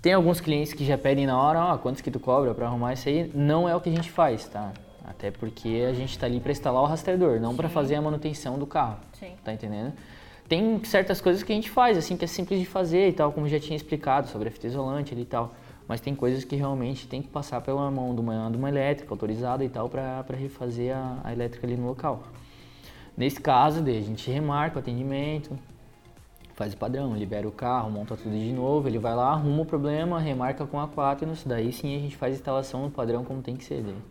Tem 0.00 0.12
alguns 0.12 0.40
clientes 0.40 0.72
que 0.72 0.84
já 0.84 0.96
pedem 0.96 1.26
na 1.26 1.40
hora, 1.40 1.64
ó, 1.64 1.74
oh, 1.74 1.78
quantos 1.78 2.00
que 2.00 2.12
tu 2.12 2.20
cobra 2.20 2.54
para 2.54 2.66
arrumar 2.66 2.92
isso 2.92 3.08
aí? 3.08 3.28
Não 3.34 3.68
é 3.68 3.74
o 3.74 3.80
que 3.80 3.88
a 3.88 3.92
gente 3.92 4.10
faz, 4.10 4.46
tá? 4.46 4.72
Até 5.12 5.30
porque 5.30 5.86
a 5.88 5.92
gente 5.92 6.10
está 6.10 6.26
ali 6.26 6.40
para 6.40 6.52
instalar 6.52 6.82
o 6.82 6.86
rastreador, 6.86 7.38
não 7.38 7.54
para 7.54 7.68
fazer 7.68 7.94
a 7.94 8.02
manutenção 8.02 8.58
do 8.58 8.66
carro. 8.66 8.96
Sim. 9.12 9.32
Tá 9.44 9.52
entendendo? 9.52 9.92
Tem 10.48 10.82
certas 10.84 11.20
coisas 11.20 11.42
que 11.42 11.52
a 11.52 11.54
gente 11.54 11.70
faz, 11.70 11.96
assim, 11.96 12.16
que 12.16 12.24
é 12.24 12.28
simples 12.28 12.58
de 12.58 12.66
fazer 12.66 13.08
e 13.08 13.12
tal, 13.12 13.30
como 13.32 13.48
já 13.48 13.60
tinha 13.60 13.76
explicado 13.76 14.28
sobre 14.28 14.48
a 14.48 14.50
fita 14.50 14.66
isolante 14.66 15.12
ali 15.12 15.22
e 15.22 15.26
tal. 15.26 15.54
Mas 15.86 16.00
tem 16.00 16.14
coisas 16.14 16.44
que 16.44 16.56
realmente 16.56 17.06
tem 17.06 17.20
que 17.22 17.28
passar 17.28 17.60
pela 17.60 17.90
mão 17.90 18.14
de 18.14 18.20
uma, 18.20 18.50
de 18.50 18.56
uma 18.56 18.68
elétrica 18.68 19.12
autorizada 19.12 19.64
e 19.64 19.68
tal 19.68 19.88
para 19.88 20.24
refazer 20.30 20.96
a, 20.96 21.20
a 21.22 21.32
elétrica 21.32 21.66
ali 21.66 21.76
no 21.76 21.86
local. 21.86 22.22
Nesse 23.16 23.40
caso, 23.40 23.82
a 23.84 24.00
gente 24.00 24.30
remarca 24.30 24.76
o 24.76 24.78
atendimento, 24.78 25.58
faz 26.54 26.72
o 26.72 26.76
padrão, 26.76 27.14
libera 27.14 27.46
o 27.46 27.52
carro, 27.52 27.90
monta 27.90 28.16
tudo 28.16 28.34
de 28.34 28.52
novo, 28.52 28.88
ele 28.88 28.98
vai 28.98 29.14
lá, 29.14 29.32
arruma 29.32 29.62
o 29.62 29.66
problema, 29.66 30.18
remarca 30.18 30.66
com 30.66 30.80
a 30.80 30.88
Quaternos, 30.88 31.44
daí 31.44 31.72
sim 31.72 31.94
a 31.96 31.98
gente 31.98 32.16
faz 32.16 32.32
a 32.32 32.36
instalação 32.36 32.82
no 32.82 32.90
padrão 32.90 33.24
como 33.24 33.42
tem 33.42 33.56
que 33.56 33.64
ser 33.64 33.82
dele. 33.82 34.02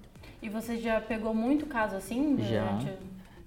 E 0.41 0.49
você 0.49 0.77
já 0.77 0.99
pegou 0.99 1.33
muito 1.33 1.65
caso 1.67 1.95
assim? 1.95 2.37
Já, 2.49 2.79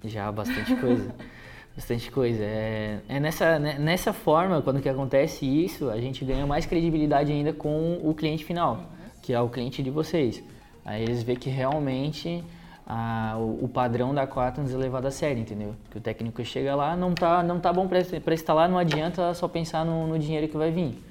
já, 0.04 0.32
bastante 0.32 0.76
coisa. 0.76 1.14
bastante 1.74 2.10
coisa. 2.10 2.44
É, 2.44 3.00
é 3.08 3.18
nessa, 3.18 3.58
né, 3.58 3.76
nessa 3.78 4.12
forma, 4.12 4.62
quando 4.62 4.80
que 4.80 4.88
acontece 4.88 5.44
isso, 5.44 5.90
a 5.90 6.00
gente 6.00 6.24
ganha 6.24 6.46
mais 6.46 6.66
credibilidade 6.66 7.32
ainda 7.32 7.52
com 7.52 7.98
o 8.02 8.14
cliente 8.14 8.44
final, 8.44 8.74
uhum. 8.74 8.84
que 9.22 9.32
é 9.32 9.40
o 9.40 9.48
cliente 9.48 9.82
de 9.82 9.90
vocês. 9.90 10.42
Aí 10.84 11.02
eles 11.02 11.22
veem 11.22 11.38
que 11.38 11.50
realmente 11.50 12.44
a, 12.86 13.34
o, 13.38 13.64
o, 13.64 13.68
padrão 13.68 14.14
da 14.14 14.26
Quaternos 14.26 14.72
é 14.72 14.76
levado 14.76 15.06
a 15.06 15.10
sério, 15.10 15.40
entendeu? 15.40 15.74
Que 15.90 15.98
o 15.98 16.00
técnico 16.00 16.44
chega 16.44 16.76
lá, 16.76 16.94
não 16.94 17.12
tá, 17.12 17.42
não 17.42 17.58
tá 17.58 17.72
bom 17.72 17.88
para 17.88 18.34
instalar, 18.34 18.68
não 18.68 18.78
adianta 18.78 19.34
só 19.34 19.48
pensar 19.48 19.84
no, 19.84 20.06
no 20.06 20.18
dinheiro 20.18 20.46
que 20.46 20.56
vai 20.56 20.70
vir 20.70 21.02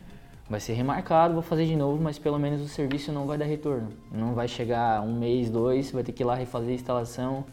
vai 0.54 0.60
ser 0.60 0.74
remarcado, 0.74 1.34
vou 1.34 1.42
fazer 1.42 1.66
de 1.66 1.76
novo, 1.76 2.00
mas 2.00 2.20
pelo 2.20 2.38
menos 2.38 2.62
o 2.62 2.68
serviço 2.68 3.12
não 3.12 3.26
vai 3.26 3.40
dar 3.40 3.46
retorno. 3.46 3.90
Não 4.12 4.36
vai 4.36 4.48
chegar 4.48 5.02
um 5.02 5.18
mês, 5.18 5.50
dois, 5.50 5.90
vai 5.90 6.04
ter 6.04 6.12
que 6.12 6.22
ir 6.22 6.26
lá 6.26 6.36
refazer 6.36 6.70
a 6.70 6.76
instalação 6.76 7.44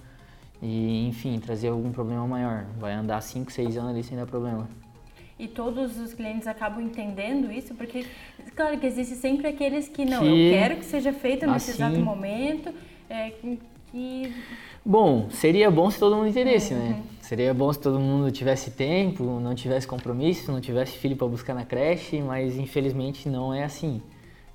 e, 0.60 1.08
enfim, 1.08 1.40
trazer 1.40 1.68
algum 1.68 1.90
problema 1.92 2.26
maior. 2.26 2.66
Vai 2.78 2.92
andar 2.92 3.22
5, 3.22 3.50
6 3.50 3.78
anos 3.78 3.92
ali 3.92 4.02
sem 4.02 4.18
dar 4.18 4.26
problema. 4.26 4.68
E 5.38 5.48
todos 5.48 5.98
os 5.98 6.12
clientes 6.12 6.46
acabam 6.46 6.82
entendendo 6.82 7.50
isso, 7.50 7.74
porque, 7.74 8.04
claro 8.54 8.78
que 8.78 8.86
existe 8.86 9.14
sempre 9.14 9.48
aqueles 9.48 9.88
que 9.88 10.04
não, 10.04 10.20
que... 10.20 10.26
eu 10.26 10.52
quero 10.52 10.76
que 10.76 10.84
seja 10.84 11.10
feito 11.10 11.46
nesse 11.46 11.70
assim... 11.70 11.82
exato 11.82 12.04
momento, 12.04 12.70
é, 13.08 13.32
que... 13.90 14.30
Bom, 14.84 15.30
seria 15.30 15.70
bom 15.70 15.90
se 15.90 15.98
todo 15.98 16.16
mundo 16.16 16.28
entendesse, 16.28 16.74
né? 16.74 16.80
uhum. 16.80 16.90
né? 16.90 17.02
Seria 17.30 17.54
bom 17.54 17.72
se 17.72 17.78
todo 17.78 18.00
mundo 18.00 18.28
tivesse 18.32 18.72
tempo, 18.72 19.38
não 19.38 19.54
tivesse 19.54 19.86
compromisso, 19.86 20.50
não 20.50 20.60
tivesse 20.60 20.98
filho 20.98 21.14
para 21.14 21.28
buscar 21.28 21.54
na 21.54 21.64
creche, 21.64 22.20
mas 22.20 22.56
infelizmente 22.56 23.28
não 23.28 23.54
é 23.54 23.62
assim. 23.62 24.02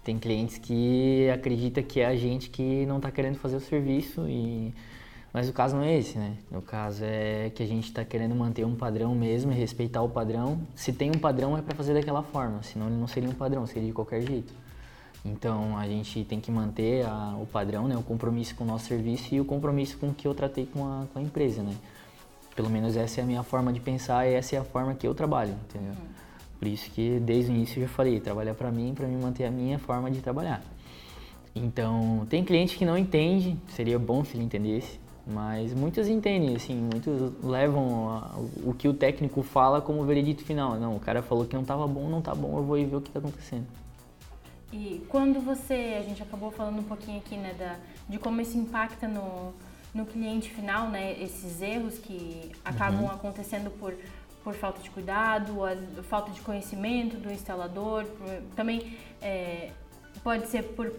Tem 0.03 0.19
clientes 0.19 0.57
que 0.57 1.29
acreditam 1.29 1.81
que 1.81 2.01
é 2.01 2.05
a 2.05 2.17
gente 2.17 2.49
que 2.49 2.85
não 2.85 2.97
está 2.97 3.09
querendo 3.09 3.37
fazer 3.37 3.55
o 3.55 3.61
serviço 3.61 4.27
e 4.27 4.73
mas 5.31 5.47
o 5.47 5.53
caso 5.53 5.77
não 5.77 5.83
é 5.83 5.97
esse, 5.97 6.17
né? 6.17 6.35
O 6.51 6.61
caso 6.61 7.05
é 7.05 7.49
que 7.55 7.63
a 7.63 7.65
gente 7.65 7.85
está 7.85 8.03
querendo 8.03 8.35
manter 8.35 8.65
um 8.65 8.75
padrão 8.75 9.15
mesmo 9.15 9.53
e 9.53 9.55
respeitar 9.55 10.01
o 10.01 10.09
padrão. 10.09 10.59
Se 10.75 10.91
tem 10.91 11.09
um 11.09 11.17
padrão 11.17 11.57
é 11.57 11.61
para 11.61 11.77
fazer 11.77 11.93
daquela 11.93 12.23
forma, 12.23 12.61
senão 12.61 12.87
ele 12.87 12.97
não 12.97 13.07
seria 13.07 13.29
um 13.29 13.33
padrão, 13.33 13.65
seria 13.65 13.87
de 13.87 13.93
qualquer 13.93 14.19
jeito. 14.19 14.53
Então 15.23 15.77
a 15.77 15.87
gente 15.87 16.25
tem 16.25 16.41
que 16.41 16.51
manter 16.51 17.05
a, 17.05 17.37
o 17.41 17.45
padrão, 17.45 17.87
né? 17.87 17.95
O 17.95 18.03
compromisso 18.03 18.53
com 18.53 18.65
o 18.65 18.67
nosso 18.67 18.87
serviço 18.87 19.33
e 19.33 19.39
o 19.39 19.45
compromisso 19.45 19.97
com 19.97 20.09
o 20.09 20.13
que 20.13 20.27
eu 20.27 20.35
tratei 20.35 20.65
com 20.65 20.85
a, 20.85 21.05
com 21.13 21.19
a 21.19 21.21
empresa, 21.21 21.63
né? 21.63 21.73
Pelo 22.55 22.69
menos 22.69 22.95
essa 22.95 23.19
é 23.19 23.23
a 23.23 23.27
minha 23.27 23.43
forma 23.43 23.73
de 23.73 23.79
pensar 23.79 24.27
e 24.27 24.33
essa 24.33 24.55
é 24.55 24.59
a 24.59 24.63
forma 24.63 24.93
que 24.93 25.05
eu 25.05 25.13
trabalho, 25.13 25.53
entendeu? 25.67 25.91
Uhum. 25.91 26.15
Por 26.57 26.67
isso 26.67 26.89
que 26.91 27.19
desde 27.19 27.51
o 27.51 27.55
início 27.55 27.81
eu 27.81 27.87
já 27.87 27.93
falei, 27.93 28.19
trabalhar 28.19 28.53
para 28.53 28.71
mim, 28.71 28.93
para 28.95 29.07
mim 29.07 29.17
manter 29.17 29.45
a 29.45 29.51
minha 29.51 29.77
forma 29.77 30.09
de 30.09 30.21
trabalhar. 30.21 30.63
Então, 31.53 32.25
tem 32.29 32.43
cliente 32.43 32.77
que 32.77 32.85
não 32.85 32.97
entende, 32.97 33.57
seria 33.67 33.99
bom 33.99 34.23
se 34.23 34.35
ele 34.35 34.43
entendesse, 34.43 34.99
mas 35.25 35.73
muitos 35.73 36.07
entendem, 36.07 36.55
assim, 36.55 36.75
muitos 36.75 37.31
levam 37.43 38.09
a, 38.09 38.35
o 38.63 38.73
que 38.73 38.87
o 38.87 38.93
técnico 38.93 39.41
fala 39.41 39.81
como 39.81 40.03
veredito 40.03 40.43
final. 40.43 40.79
Não, 40.79 40.95
o 40.95 40.99
cara 40.99 41.21
falou 41.21 41.45
que 41.45 41.55
não 41.55 41.61
estava 41.61 41.87
bom, 41.87 42.09
não 42.09 42.19
está 42.19 42.35
bom, 42.35 42.57
eu 42.57 42.63
vou 42.63 42.77
ir 42.77 42.85
ver 42.85 42.97
o 42.97 43.01
que 43.01 43.09
está 43.09 43.19
acontecendo. 43.19 43.65
E 44.71 45.05
quando 45.07 45.39
você, 45.39 45.97
a 45.97 46.01
gente 46.03 46.21
acabou 46.21 46.51
falando 46.51 46.79
um 46.79 46.83
pouquinho 46.83 47.17
aqui, 47.19 47.37
né, 47.37 47.53
da, 47.57 47.77
de 48.09 48.17
como 48.17 48.41
isso 48.41 48.57
impacta 48.57 49.07
no, 49.07 49.53
no 49.95 50.05
cliente 50.05 50.51
final, 50.51 50.89
né, 50.89 51.15
esses 51.19 51.61
erros 51.61 51.97
que 51.97 52.51
acabam 52.63 53.05
uhum. 53.05 53.09
acontecendo 53.09 53.71
por, 53.71 53.95
por 54.43 54.53
falta 54.53 54.81
de 54.83 54.89
cuidado, 54.91 55.55
falta 56.03 56.31
de 56.31 56.41
conhecimento 56.41 57.17
do 57.17 57.31
instalador, 57.31 58.03
por, 58.03 58.27
também 58.55 58.97
é, 59.21 59.71
pode 60.21 60.47
ser 60.47 60.63
por 60.63 60.91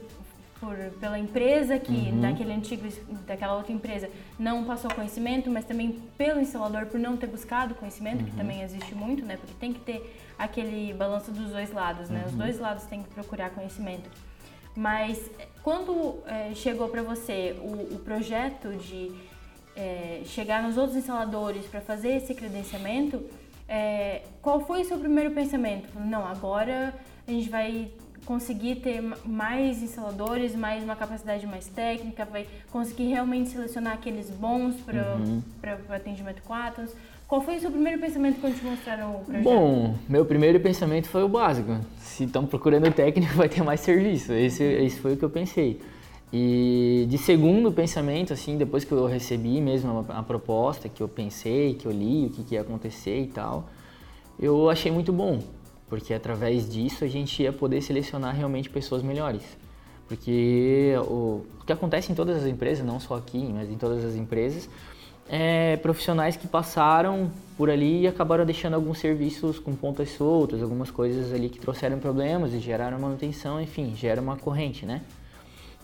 por, 0.61 0.75
pela 0.99 1.19
empresa 1.19 1.79
que 1.79 1.93
uhum. 1.93 2.21
daquele 2.21 2.53
antigo 2.53 2.89
daquela 3.27 3.57
outra 3.57 3.73
empresa 3.73 4.09
não 4.39 4.65
passou 4.65 4.91
conhecimento, 4.91 5.51
mas 5.51 5.65
também 5.65 6.03
pelo 6.17 6.41
instalador 6.41 6.87
por 6.87 6.99
não 6.99 7.17
ter 7.17 7.27
buscado 7.27 7.75
conhecimento, 7.75 8.21
uhum. 8.21 8.31
que 8.31 8.37
também 8.37 8.63
existe 8.63 8.95
muito, 8.95 9.25
né? 9.25 9.37
Porque 9.37 9.55
tem 9.55 9.73
que 9.73 9.81
ter 9.81 10.19
aquele 10.39 10.93
balanço 10.95 11.31
dos 11.31 11.51
dois 11.51 11.73
lados, 11.73 12.09
né? 12.09 12.21
Uhum. 12.21 12.27
Os 12.27 12.33
dois 12.33 12.59
lados 12.59 12.85
têm 12.85 13.03
que 13.03 13.11
procurar 13.11 13.51
conhecimento. 13.51 14.09
Mas 14.75 15.31
quando 15.67 16.23
é, 16.27 16.55
chegou 16.55 16.89
para 16.89 17.03
você 17.03 17.57
o, 17.59 17.97
o, 17.97 17.99
projeto 17.99 18.69
de 18.77 19.11
é, 19.75 20.23
chegar 20.25 20.63
nos 20.63 20.77
outros 20.77 20.97
instaladores 20.97 21.67
para 21.67 21.81
fazer 21.81 22.11
esse 22.11 22.33
credenciamento, 22.37 23.21
é, 23.69 24.23
qual 24.41 24.61
foi 24.61 24.83
o 24.83 24.85
seu 24.85 24.97
primeiro 24.97 25.33
pensamento? 25.33 25.89
Não, 25.99 26.25
agora 26.25 26.95
a 27.27 27.31
gente 27.33 27.51
vai 27.51 27.91
conseguir 28.25 28.77
ter 28.77 29.03
mais 29.25 29.83
instaladores, 29.83 30.55
mais 30.55 30.85
uma 30.85 30.95
capacidade 30.95 31.45
mais 31.49 31.67
técnica, 31.67 32.25
vai 32.25 32.47
conseguir 32.71 33.09
realmente 33.09 33.49
selecionar 33.49 33.95
aqueles 33.95 34.31
bons 34.31 34.77
para 34.77 35.17
uhum. 35.17 35.43
atendimento 35.89 36.43
Quaternos. 36.43 36.95
Qual 37.27 37.41
foi 37.41 37.57
o 37.57 37.61
seu 37.61 37.71
primeiro 37.71 38.01
pensamento 38.01 38.41
quando 38.41 38.57
te 38.57 38.65
mostraram 38.65 39.17
o 39.17 39.25
projeto? 39.25 39.43
Bom, 39.43 39.95
meu 40.09 40.25
primeiro 40.25 40.61
pensamento 40.61 41.09
foi 41.09 41.25
o 41.25 41.29
básico. 41.29 41.77
Se 41.99 42.25
estão 42.25 42.47
procurando 42.47 42.91
técnico, 42.93 43.35
vai 43.37 43.49
ter 43.49 43.63
mais 43.63 43.81
serviço. 43.81 44.33
Esse, 44.33 44.63
esse 44.63 45.01
foi 45.01 45.15
o 45.15 45.17
que 45.17 45.25
eu 45.25 45.31
pensei. 45.31 45.81
E 46.33 47.07
de 47.09 47.19
segundo 47.19 47.73
pensamento, 47.73 48.33
assim, 48.33 48.57
depois 48.57 48.85
que 48.85 48.93
eu 48.93 49.07
recebi 49.07 49.61
mesmo 49.61 50.07
a, 50.09 50.19
a 50.19 50.23
proposta, 50.23 50.89
que 50.89 51.03
eu 51.03 51.09
pensei, 51.09 51.75
que 51.75 51.87
eu 51.87 51.93
li 51.93 52.27
o 52.27 52.31
que, 52.31 52.45
que 52.45 52.55
ia 52.55 52.61
acontecer 52.61 53.21
e 53.21 53.27
tal, 53.27 53.69
eu 54.39 54.71
achei 54.71 54.93
muito 54.93 55.13
bom 55.13 55.41
porque 55.89 56.13
através 56.13 56.69
disso 56.69 57.05
a 57.05 57.09
gente 57.09 57.43
ia 57.43 57.53
poder 57.53 57.81
selecionar 57.81 58.35
realmente 58.35 58.69
pessoas 58.69 59.03
melhores. 59.03 59.43
Porque 60.09 60.95
o, 61.09 61.45
o 61.61 61.65
que 61.65 61.73
acontece 61.73 62.13
em 62.13 62.15
todas 62.15 62.37
as 62.37 62.47
empresas, 62.47 62.85
não 62.85 63.01
só 63.01 63.17
aqui, 63.17 63.39
mas 63.53 63.71
em 63.71 63.77
todas 63.77 64.05
as 64.05 64.15
empresas, 64.15 64.69
é 65.29 65.77
profissionais 65.79 66.37
que 66.37 66.47
passaram 66.47 67.31
por 67.57 67.71
ali 67.71 68.03
e 68.03 68.07
acabaram 68.07 68.45
deixando 68.45 68.75
alguns 68.75 68.99
serviços 68.99 69.59
com 69.59 69.75
pontas 69.75 70.11
soltas, 70.11 70.63
algumas 70.63 70.91
coisas 70.91 71.33
ali 71.33 71.49
que 71.49 71.59
trouxeram 71.59 71.99
problemas 71.99 72.53
e 72.53 72.59
geraram 72.59 72.99
manutenção, 72.99 73.61
enfim, 73.61 73.95
gera 73.97 74.21
uma 74.21 74.37
corrente, 74.37 74.85
né? 74.85 75.03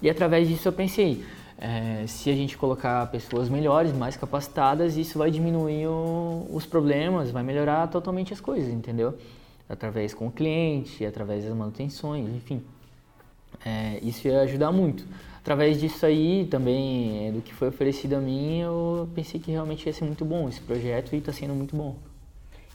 E 0.01 0.11
através 0.11 0.49
disso 0.49 0.69
eu 0.69 0.73
pensei, 0.73 1.25
é, 1.59 2.05
se 2.07 2.29
a 2.29 2.35
gente 2.35 2.59
colocar 2.59 3.07
pessoas 3.11 3.49
melhores, 3.49 3.93
mais 3.93 4.17
capacitadas, 4.17 4.97
isso 4.97 5.19
vai 5.19 5.31
diminuir 5.31 5.87
o, 5.87 6.47
os 6.51 6.67
problemas, 6.67 7.31
vai 7.31 7.43
melhorar 7.43 7.87
totalmente 7.89 8.33
as 8.33 8.41
coisas, 8.41 8.73
entendeu? 8.73 9.17
através 9.73 10.13
com 10.13 10.27
o 10.27 10.31
cliente, 10.31 11.05
através 11.05 11.45
das 11.45 11.55
manutenções, 11.55 12.29
enfim. 12.29 12.63
É, 13.65 13.99
isso 14.03 14.29
ia 14.29 14.43
ajudar 14.43 14.71
muito. 14.71 15.07
Através 15.43 15.81
disso 15.81 16.07
aí, 16.07 16.47
também, 16.49 17.27
é, 17.27 17.33
do 17.33 17.43
que 17.43 17.53
foi 17.53 17.69
oferecido 17.69 18.15
a 18.15 18.21
mim, 18.21 18.61
eu 18.61 19.09
pensei 19.13 19.41
que 19.41 19.51
realmente 19.51 19.85
ia 19.85 19.93
ser 19.93 20.05
muito 20.05 20.25
bom 20.25 20.49
esse 20.49 20.61
projeto 20.61 21.15
e 21.15 21.19
está 21.19 21.33
sendo 21.33 21.53
muito 21.53 21.75
bom. 21.75 21.97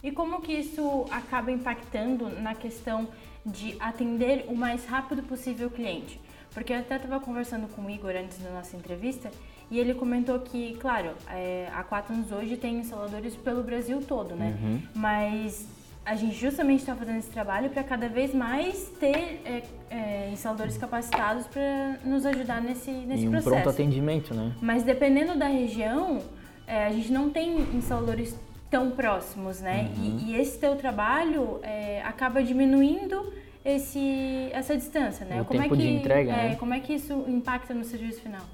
E 0.02 0.12
como 0.12 0.42
que 0.42 0.52
isso 0.52 1.06
acaba 1.10 1.50
impactando 1.50 2.28
na 2.28 2.54
questão 2.54 3.08
de 3.44 3.74
atender 3.80 4.44
o 4.48 4.54
mais 4.54 4.84
rápido 4.84 5.22
possível 5.22 5.68
o 5.68 5.70
cliente? 5.70 6.20
Porque 6.52 6.74
eu 6.74 6.78
até 6.78 6.96
estava 6.96 7.18
conversando 7.20 7.68
com 7.68 7.86
o 7.86 7.90
Igor 7.90 8.10
antes 8.10 8.36
da 8.38 8.50
nossa 8.50 8.76
entrevista 8.76 9.30
e 9.70 9.78
ele 9.78 9.94
comentou 9.94 10.38
que, 10.40 10.76
claro, 10.76 11.12
é, 11.30 11.70
a 11.72 11.82
Quaternos 11.82 12.30
hoje 12.30 12.58
tem 12.58 12.80
instaladores 12.80 13.34
pelo 13.34 13.62
Brasil 13.62 14.02
todo, 14.06 14.34
né? 14.34 14.58
Uhum. 14.60 14.82
Mas 14.94 15.66
a 16.08 16.16
gente 16.16 16.34
justamente 16.34 16.80
está 16.80 16.96
fazendo 16.96 17.18
esse 17.18 17.28
trabalho 17.28 17.68
para 17.68 17.84
cada 17.84 18.08
vez 18.08 18.34
mais 18.34 18.90
ter 18.98 19.42
é, 19.44 19.62
é, 19.90 20.30
instaladores 20.32 20.78
capacitados 20.78 21.46
para 21.46 21.98
nos 22.02 22.24
ajudar 22.24 22.62
nesse, 22.62 22.90
nesse 22.90 23.24
e 23.24 23.28
um 23.28 23.30
processo. 23.30 23.50
pronto 23.50 23.68
atendimento, 23.68 24.32
né? 24.32 24.54
Mas 24.62 24.82
dependendo 24.84 25.36
da 25.38 25.46
região, 25.46 26.22
é, 26.66 26.86
a 26.86 26.90
gente 26.90 27.12
não 27.12 27.28
tem 27.28 27.60
instaladores 27.74 28.34
tão 28.70 28.90
próximos, 28.92 29.60
né? 29.60 29.90
Uhum. 29.98 30.18
E, 30.20 30.30
e, 30.30 30.36
esse 30.40 30.58
teu 30.58 30.76
trabalho 30.76 31.60
é, 31.62 32.00
acaba 32.02 32.42
diminuindo 32.42 33.30
esse, 33.62 34.48
essa 34.52 34.74
distância, 34.74 35.26
né? 35.26 35.42
O 35.42 35.44
como 35.44 35.60
tempo 35.60 35.74
é 35.74 35.76
que, 35.76 35.82
de 35.82 35.90
entrega, 35.90 36.32
é, 36.32 36.48
né? 36.48 36.56
Como 36.56 36.72
é 36.72 36.80
que 36.80 36.94
isso 36.94 37.22
impacta 37.28 37.74
no 37.74 37.84
serviço 37.84 38.22
final? 38.22 38.46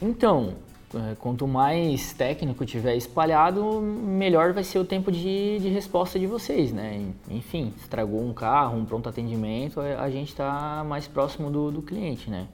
Então, 0.00 0.54
é, 0.54 0.71
quanto 1.18 1.46
mais 1.46 2.12
técnico 2.12 2.64
tiver 2.66 2.96
espalhado, 2.96 3.80
melhor 3.80 4.52
vai 4.52 4.62
ser 4.62 4.78
o 4.78 4.84
tempo 4.84 5.10
de, 5.10 5.58
de 5.58 5.68
resposta 5.68 6.18
de 6.18 6.26
vocês, 6.26 6.72
né? 6.72 7.12
Enfim, 7.30 7.72
estragou 7.78 8.22
um 8.22 8.32
carro, 8.32 8.78
um 8.78 8.84
pronto 8.84 9.08
atendimento, 9.08 9.80
a 9.80 10.10
gente 10.10 10.28
está 10.28 10.84
mais 10.86 11.08
próximo 11.08 11.50
do, 11.50 11.70
do 11.70 11.82
cliente, 11.82 12.28
né? 12.28 12.46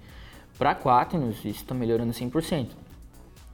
Para 0.58 0.74
Quaternos, 0.74 1.38
isso 1.38 1.48
está 1.48 1.74
melhorando 1.74 2.12
100%. 2.12 2.66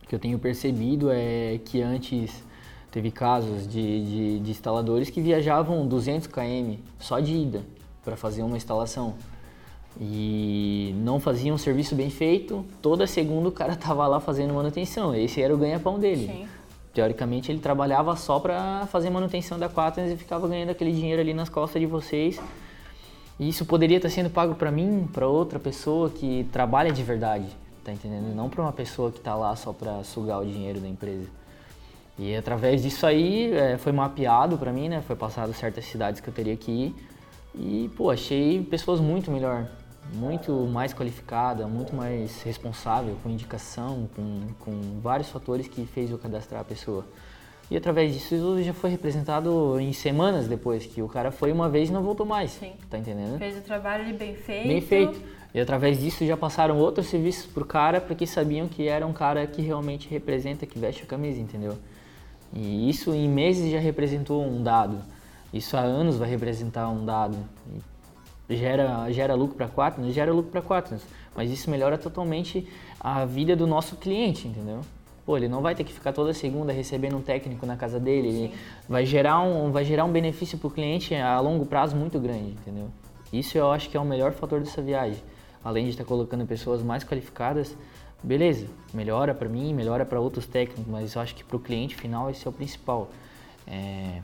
O 0.03 0.07
que 0.07 0.15
eu 0.15 0.19
tenho 0.19 0.39
percebido 0.39 1.11
é 1.11 1.59
que 1.65 1.81
antes 1.83 2.43
teve 2.91 3.11
casos 3.11 3.67
de, 3.67 4.05
de, 4.05 4.39
de 4.41 4.51
instaladores 4.51 5.11
que 5.11 5.21
viajavam 5.21 5.87
200 5.87 6.29
km 6.29 6.77
só 6.99 7.21
de 7.21 7.35
ida 7.35 7.63
para 8.05 8.17
fazer 8.17 8.43
uma 8.43 8.57
instalação 8.57 9.15
e 10.01 10.95
não 10.99 11.21
fazia 11.21 11.53
um 11.55 11.59
serviço 11.59 11.95
bem 11.95 12.11
feito, 12.11 12.65
toda 12.83 13.07
segunda 13.07 13.49
o 13.49 13.53
cara 13.53 13.77
tava 13.77 14.07
lá 14.07 14.21
fazendo 14.21 14.53
manutenção. 14.55 15.15
Esse 15.15 15.41
era 15.41 15.55
o 15.55 15.59
ganha-pão 15.59 15.99
dele. 15.99 16.27
Sim. 16.27 16.49
Teoricamente 16.93 17.51
ele 17.51 17.59
trabalhava 17.59 18.15
só 18.15 18.39
para 18.39 18.87
fazer 18.87 19.11
manutenção 19.11 19.59
da 19.59 19.69
Quaterns 19.69 20.13
e 20.13 20.17
ficava 20.17 20.47
ganhando 20.47 20.71
aquele 20.71 20.93
dinheiro 20.93 21.21
ali 21.21 21.35
nas 21.35 21.49
costas 21.49 21.81
de 21.81 21.87
vocês. 21.87 22.41
E 23.39 23.49
isso 23.49 23.65
poderia 23.65 23.97
estar 23.97 24.09
sendo 24.09 24.31
pago 24.31 24.55
para 24.55 24.71
mim, 24.71 25.09
para 25.13 25.27
outra 25.27 25.59
pessoa 25.59 26.09
que 26.09 26.47
trabalha 26.53 26.93
de 26.93 27.03
verdade, 27.03 27.47
tá 27.83 27.93
entendendo? 27.93 28.33
Não 28.33 28.49
para 28.49 28.63
uma 28.63 28.73
pessoa 28.73 29.11
que 29.11 29.19
está 29.19 29.35
lá 29.35 29.57
só 29.57 29.73
para 29.73 30.05
sugar 30.05 30.41
o 30.41 30.47
dinheiro 30.47 30.79
da 30.79 30.87
empresa. 30.87 31.29
E 32.17 32.37
através 32.37 32.81
disso 32.81 33.05
aí 33.05 33.53
é, 33.53 33.77
foi 33.77 33.91
mapeado 33.91 34.57
para 34.57 34.73
mim, 34.73 34.89
né? 34.89 35.03
Foi 35.05 35.17
passado 35.17 35.53
certas 35.53 35.85
cidades 35.87 36.21
que 36.21 36.29
eu 36.29 36.35
teria 36.35 36.57
que 36.57 36.71
ir. 36.71 36.95
E, 37.57 37.91
pô, 37.97 38.09
achei 38.09 38.63
pessoas 38.63 39.01
muito 39.01 39.33
melhor 39.33 39.67
muito 40.13 40.53
mais 40.67 40.93
qualificada, 40.93 41.67
muito 41.67 41.95
mais 41.95 42.43
responsável, 42.43 43.17
com 43.23 43.31
indicação, 43.31 44.09
com, 44.15 44.49
com 44.61 45.01
vários 45.01 45.29
fatores 45.29 45.67
que 45.69 45.85
fez 45.87 46.11
eu 46.11 46.19
cadastrar 46.19 46.61
a 46.61 46.65
pessoa. 46.65 47.05
E 47.71 47.77
através 47.77 48.13
disso 48.13 48.35
isso 48.35 48.63
já 48.63 48.75
foi 48.75 48.91
representado 48.91 49.81
em 49.81 49.93
semanas 49.93 50.47
depois, 50.47 50.85
que 50.85 51.01
o 51.01 51.09
cara 51.09 51.31
foi 51.31 51.51
uma 51.51 51.69
vez 51.69 51.89
e 51.89 51.93
não 51.93 52.03
voltou 52.03 52.27
mais. 52.27 52.51
Sim. 52.53 52.73
Tá 52.91 52.99
entendendo? 52.99 53.39
Fez 53.39 53.57
o 53.57 53.63
trabalho 53.63 54.15
bem 54.15 54.35
feito. 54.35 54.69
Bem 54.69 54.81
feito. 54.81 55.21
E 55.55 55.61
através 55.61 55.99
disso 55.99 56.27
já 56.27 56.37
passaram 56.37 56.79
outros 56.79 57.07
serviços 57.07 57.47
pro 57.47 57.65
cara, 57.65 58.01
porque 58.01 58.27
sabiam 58.27 58.69
que 58.69 58.89
era 58.89 59.07
um 59.07 59.13
cara 59.13 59.47
que 59.47 59.63
realmente 59.63 60.09
representa, 60.09 60.67
que 60.67 60.79
veste 60.79 61.05
a 61.05 61.07
camisa, 61.07 61.41
entendeu? 61.41 61.79
E 62.53 62.89
isso 62.89 63.15
em 63.15 63.29
meses 63.29 63.71
já 63.71 63.79
representou 63.79 64.45
um 64.45 64.63
dado. 64.63 64.99
Isso 65.53 65.77
há 65.77 65.81
anos 65.81 66.17
vai 66.17 66.29
representar 66.29 66.89
um 66.89 67.05
dado 67.05 67.39
gera, 68.49 69.11
gera 69.11 69.35
lucro 69.35 69.57
para 69.57 69.69
Quaternos, 69.69 70.15
gera 70.15 70.33
lucro 70.33 70.51
para 70.51 70.63
Quaternos, 70.63 71.03
mas 71.35 71.51
isso 71.51 71.71
melhora 71.71 71.97
totalmente 71.97 72.69
a 73.01 73.25
vida 73.25 73.57
do 73.57 73.67
nosso 73.67 73.97
cliente, 73.97 74.49
entendeu? 74.49 74.81
Pô, 75.25 75.39
ele 75.39 75.49
não 75.49 75.63
vai 75.63 75.75
ter 75.75 75.85
que 75.85 75.93
ficar 75.93 76.13
toda 76.13 76.35
segunda 76.35 76.73
recebendo 76.73 77.17
um 77.17 77.23
técnico 77.23 77.65
na 77.65 77.77
casa 77.77 77.99
dele, 77.99 78.29
ele 78.29 78.55
vai 78.89 79.07
gerar 79.07 79.41
um, 79.41 79.73
vai 79.73 79.85
gerar 79.85 80.05
um 80.05 80.13
benefício 80.13 80.59
para 80.59 80.69
o 80.69 80.71
cliente 80.71 81.15
a 81.15 81.41
longo 81.41 81.65
prazo 81.65 81.97
muito 81.97 82.19
grande, 82.19 82.51
entendeu? 82.51 82.91
Isso 83.33 83.57
eu 83.57 83.73
acho 83.73 83.89
que 83.89 83.97
é 83.97 84.01
o 84.01 84.05
melhor 84.05 84.33
fator 84.33 84.61
dessa 84.61 84.83
viagem. 84.83 85.23
Além 85.65 85.85
de 85.85 85.91
estar 85.91 86.05
colocando 86.05 86.47
pessoas 86.47 86.83
mais 86.83 87.03
qualificadas, 87.03 87.75
beleza, 88.23 88.67
melhora 88.93 89.35
para 89.35 89.49
mim, 89.49 89.73
melhora 89.73 90.05
para 90.05 90.21
outros 90.21 90.47
técnicos, 90.47 90.85
mas 90.87 91.15
eu 91.15 91.23
acho 91.23 91.35
que 91.35 91.43
para 91.43 91.57
o 91.57 91.61
cliente 91.61 91.97
final 91.97 92.31
esse 92.31 92.47
é 92.47 92.51
o 92.51 92.53
principal. 92.53 93.11
É, 93.67 94.21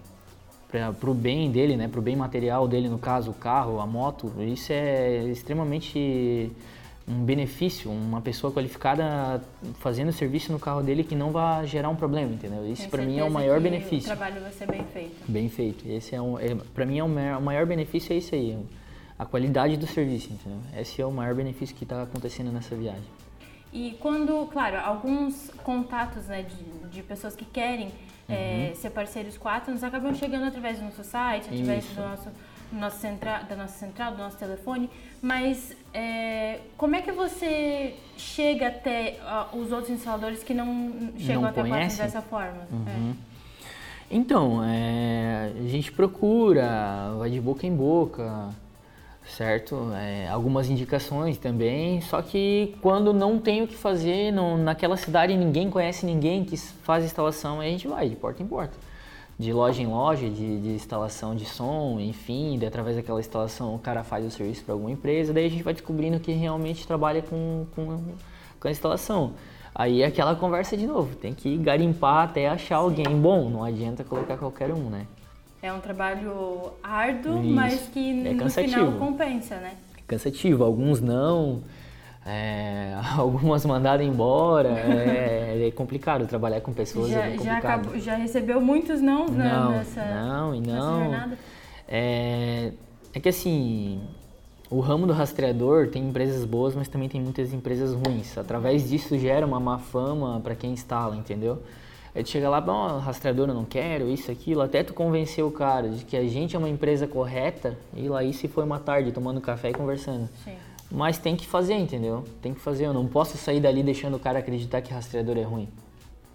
para 0.71 1.11
o 1.11 1.15
bem 1.15 1.51
dele, 1.51 1.77
né, 1.77 1.89
para 1.89 1.99
o 1.99 2.03
bem 2.03 2.15
material 2.15 2.69
dele, 2.69 2.89
no 2.89 2.99
caso 2.99 3.33
o 3.33 3.35
carro, 3.35 3.81
a 3.81 3.87
moto, 3.87 4.33
isso 4.41 4.73
é 4.73 5.25
extremamente 5.25 6.51
um 7.09 7.25
benefício, 7.25 7.91
uma 7.91 8.21
pessoa 8.21 8.53
qualificada 8.53 9.43
fazendo 9.81 10.13
serviço 10.13 10.53
no 10.53 10.61
carro 10.61 10.81
dele 10.81 11.03
que 11.03 11.17
não 11.17 11.33
vai 11.33 11.67
gerar 11.67 11.89
um 11.89 11.97
problema, 11.97 12.33
entendeu? 12.33 12.65
Isso 12.71 12.89
para 12.89 13.03
mim 13.03 13.19
é 13.19 13.25
o 13.25 13.31
maior 13.31 13.61
benefício. 13.61 14.13
O 14.13 14.17
trabalho 14.17 14.41
vai 14.41 14.53
ser 14.53 14.67
bem 14.67 14.85
feito. 14.85 15.17
Bem 15.27 15.49
feito. 15.49 15.89
Esse 15.89 16.15
é 16.15 16.23
um, 16.23 16.39
é, 16.39 16.55
para 16.73 16.87
mim 16.87 16.99
é 16.99 17.05
o 17.05 17.09
maior, 17.09 17.39
o 17.39 17.43
maior 17.43 17.67
benefício 17.67 18.13
é 18.13 18.17
isso 18.17 18.33
aí, 18.35 18.57
a 19.19 19.27
qualidade 19.27 19.77
do 19.77 19.89
serviço, 19.89 20.33
entendeu? 20.33 20.61
Esse 20.79 21.03
é 21.03 21.07
o 21.07 21.11
maior 21.11 21.35
benefício 21.35 21.75
que 21.75 21.83
está 21.83 22.03
acontecendo 22.03 22.53
nessa 22.53 22.77
viagem. 22.77 23.03
E 23.73 23.97
quando, 24.01 24.47
claro, 24.53 24.79
alguns 24.79 25.51
contatos 25.63 26.27
né, 26.27 26.43
de, 26.43 26.89
de 26.89 27.03
pessoas 27.03 27.37
que 27.37 27.45
querem 27.45 27.93
é, 28.29 28.73
ser 28.75 28.91
parceiros 28.91 29.37
quatro, 29.37 29.73
nos 29.73 29.83
acabam 29.83 30.15
chegando 30.15 30.47
através 30.47 30.79
do 30.79 30.85
nosso 30.85 31.05
site, 31.05 31.49
através 31.49 31.85
do 31.87 32.01
nosso, 32.01 32.29
nosso 32.73 32.99
central, 32.99 33.45
da 33.45 33.57
nossa 33.57 33.79
central, 33.79 34.13
do 34.13 34.19
nosso 34.19 34.37
telefone. 34.37 34.89
Mas 35.21 35.77
é, 35.93 36.61
como 36.77 36.97
é 36.97 37.03
que 37.03 37.13
você 37.13 37.95
chega 38.17 38.69
até 38.69 39.19
uh, 39.21 39.57
os 39.57 39.73
outros 39.73 39.91
instaladores 39.91 40.43
que 40.43 40.55
não 40.55 41.13
chegam 41.19 41.43
não 41.43 41.49
até 41.49 41.63
quatro 41.63 41.97
dessa 41.97 42.23
forma? 42.23 42.67
Uhum. 42.71 43.15
É. 43.17 43.31
Então, 44.13 44.61
é, 44.65 45.53
a 45.57 45.69
gente 45.69 45.93
procura, 45.93 47.15
vai 47.19 47.31
de 47.31 47.41
boca 47.41 47.65
em 47.67 47.75
boca. 47.75 48.49
Certo? 49.31 49.93
É, 49.95 50.29
algumas 50.29 50.69
indicações 50.69 51.39
também, 51.39 52.01
só 52.01 52.21
que 52.21 52.77
quando 52.81 53.13
não 53.13 53.39
tem 53.39 53.63
o 53.63 53.67
que 53.67 53.77
fazer, 53.77 54.33
não, 54.33 54.59
naquela 54.59 54.97
cidade 54.97 55.37
ninguém 55.37 55.71
conhece 55.71 56.05
ninguém 56.05 56.45
que 56.45 56.57
faz 56.57 57.05
instalação, 57.05 57.61
aí 57.61 57.69
a 57.69 57.73
gente 57.73 57.89
vai 57.89 58.09
de 58.09 58.17
porta 58.17 58.43
em 58.43 58.47
porta. 58.47 58.77
De 59.39 59.53
loja 59.53 59.81
em 59.81 59.87
loja, 59.87 60.29
de, 60.29 60.61
de 60.61 60.69
instalação 60.71 61.35
de 61.35 61.47
som, 61.47 61.99
enfim, 61.99 62.59
de, 62.59 62.67
através 62.67 62.97
daquela 62.97 63.19
instalação 63.19 63.75
o 63.75 63.79
cara 63.79 64.05
faz 64.05 64.27
o 64.27 64.31
serviço 64.31 64.63
para 64.65 64.75
alguma 64.75 64.91
empresa, 64.91 65.33
daí 65.33 65.47
a 65.47 65.51
gente 65.51 65.63
vai 65.63 65.73
descobrindo 65.73 66.21
que 66.21 66.33
realmente 66.33 66.87
trabalha 66.87 67.23
com, 67.23 67.67
com, 67.75 67.99
com 68.59 68.69
a 68.69 68.71
instalação. 68.71 69.33
Aí 69.75 70.03
é 70.03 70.07
aquela 70.07 70.35
conversa 70.35 70.77
de 70.77 70.87
novo, 70.87 71.15
tem 71.17 71.33
que 71.33 71.57
garimpar 71.57 72.25
até 72.25 72.49
achar 72.49 72.77
alguém 72.77 73.17
bom, 73.19 73.49
não 73.49 73.65
adianta 73.65 74.05
colocar 74.05 74.37
qualquer 74.37 74.73
um, 74.73 74.91
né? 74.91 75.07
É 75.63 75.73
um 75.73 75.81
trabalho 75.81 76.73
árduo, 76.83 77.43
Isso. 77.43 77.55
mas 77.55 77.89
que 77.93 78.27
é 78.27 78.33
no 78.33 78.51
final 78.51 78.93
compensa, 78.93 79.57
né? 79.57 79.73
É 79.97 80.01
cansativo, 80.07 80.65
alguns 80.65 81.01
não, 81.01 81.63
é, 82.25 82.95
algumas 83.17 83.65
mandaram 83.67 84.03
embora, 84.03 84.69
é, 84.71 85.67
é, 85.67 85.71
complicado 85.71 86.27
trabalhar 86.27 86.61
com 86.61 86.73
pessoas, 86.73 87.11
já, 87.11 87.27
é 87.27 87.39
já, 87.39 87.59
acabou, 87.59 87.99
já, 87.99 88.15
recebeu 88.15 88.61
muitos 88.61 89.01
não, 89.01 89.27
não 89.27 89.71
nessa, 89.73 90.05
não, 90.05 90.55
e 90.55 90.61
não. 90.61 91.33
É, 91.87 92.73
é 93.13 93.21
que 93.21 93.29
assim, 93.29 94.01
o 94.71 94.79
ramo 94.79 95.07
do 95.07 95.13
rastreador 95.13 95.89
tem 95.89 96.09
empresas 96.09 96.45
boas, 96.45 96.75
mas 96.77 96.87
também 96.87 97.09
tem 97.09 97.21
muitas 97.21 97.53
empresas 97.53 97.93
ruins. 97.93 98.39
Através 98.39 98.89
disso 98.89 99.19
gera 99.19 99.45
uma 99.45 99.59
má 99.59 99.79
fama 99.79 100.41
para 100.41 100.55
quem 100.55 100.73
instala, 100.73 101.17
entendeu? 101.17 101.61
Aí 102.15 102.25
tu 102.25 102.31
chega 102.31 102.49
lá, 102.49 102.61
bom, 102.61 102.99
rastreador 102.99 103.49
eu 103.49 103.55
não 103.55 103.65
quero, 103.65 104.09
isso, 104.09 104.31
aquilo, 104.31 104.63
até 104.63 104.83
tu 104.83 104.93
convencer 104.93 105.45
o 105.45 105.51
cara 105.51 105.89
de 105.89 106.05
que 106.05 106.17
a 106.17 106.27
gente 106.27 106.57
é 106.57 106.59
uma 106.59 106.69
empresa 106.69 107.07
correta, 107.07 107.79
e 107.95 108.09
lá 108.09 108.25
isso 108.25 108.49
foi 108.49 108.65
uma 108.65 108.81
tarde, 108.81 109.13
tomando 109.13 109.41
café 109.41 109.71
e 109.71 109.75
conversando. 109.75 110.29
Sim. 110.45 110.57
Mas 110.91 111.19
tem 111.19 111.37
que 111.37 111.47
fazer, 111.47 111.75
entendeu? 111.75 112.25
Tem 112.43 112.53
que 112.53 112.61
fazer, 112.61 112.87
eu 112.87 112.93
não 112.93 113.07
posso 113.07 113.39
sair 113.39 113.61
dali 113.61 113.83
deixando 113.83 114.17
o 114.17 114.19
cara 114.19 114.41
acreditar 114.41 114.83
que 114.83 114.93
rastreador 114.93 115.39
é 115.39 115.43
ruim. 115.43 115.69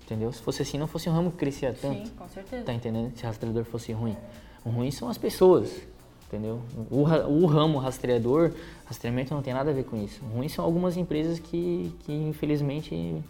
Entendeu? 0.05 0.31
Se 0.31 0.41
fosse 0.41 0.61
assim, 0.61 0.77
não 0.77 0.88
fosse 0.88 1.09
um 1.09 1.11
ramo 1.11 1.31
que 1.31 1.38
crescia 1.38 1.73
tanto. 1.73 2.05
Sim, 2.07 2.13
com 2.15 2.27
certeza. 2.29 2.63
Tá 2.63 2.73
entendendo? 2.73 3.11
Se 3.17 3.25
rastreador 3.25 3.65
fosse 3.65 3.91
ruim. 3.91 4.15
O 4.63 4.69
ruim 4.69 4.91
são 4.91 5.09
as 5.09 5.17
pessoas, 5.17 5.81
entendeu? 6.27 6.61
O, 6.89 7.01
o 7.01 7.45
ramo 7.47 7.79
rastreador, 7.79 8.53
rastreamento 8.85 9.33
não 9.33 9.41
tem 9.41 9.53
nada 9.53 9.71
a 9.71 9.73
ver 9.73 9.83
com 9.83 9.97
isso. 9.97 10.23
O 10.23 10.38
ruim 10.38 10.47
são 10.47 10.63
algumas 10.63 10.95
empresas 10.95 11.38
que, 11.38 11.93
que 12.05 12.13
infelizmente 12.13 13.21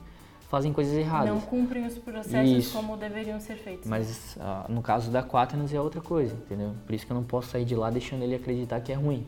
fazem 0.49 0.71
coisas 0.71 0.93
erradas. 0.93 1.29
Não 1.29 1.41
cumprem 1.41 1.85
os 1.85 1.97
processos 1.97 2.65
isso. 2.65 2.77
como 2.77 2.95
deveriam 2.97 3.39
ser 3.39 3.55
feitos. 3.55 3.87
Mas 3.87 4.37
uh, 4.37 4.71
no 4.71 4.81
caso 4.81 5.11
da 5.11 5.23
Quaternos 5.23 5.73
é 5.73 5.79
outra 5.79 6.01
coisa, 6.01 6.33
entendeu? 6.33 6.73
Por 6.85 6.93
isso 6.93 7.05
que 7.05 7.11
eu 7.11 7.15
não 7.15 7.23
posso 7.23 7.49
sair 7.49 7.65
de 7.65 7.75
lá 7.75 7.89
deixando 7.89 8.23
ele 8.23 8.35
acreditar 8.35 8.79
que 8.79 8.91
é 8.91 8.95
ruim. 8.95 9.25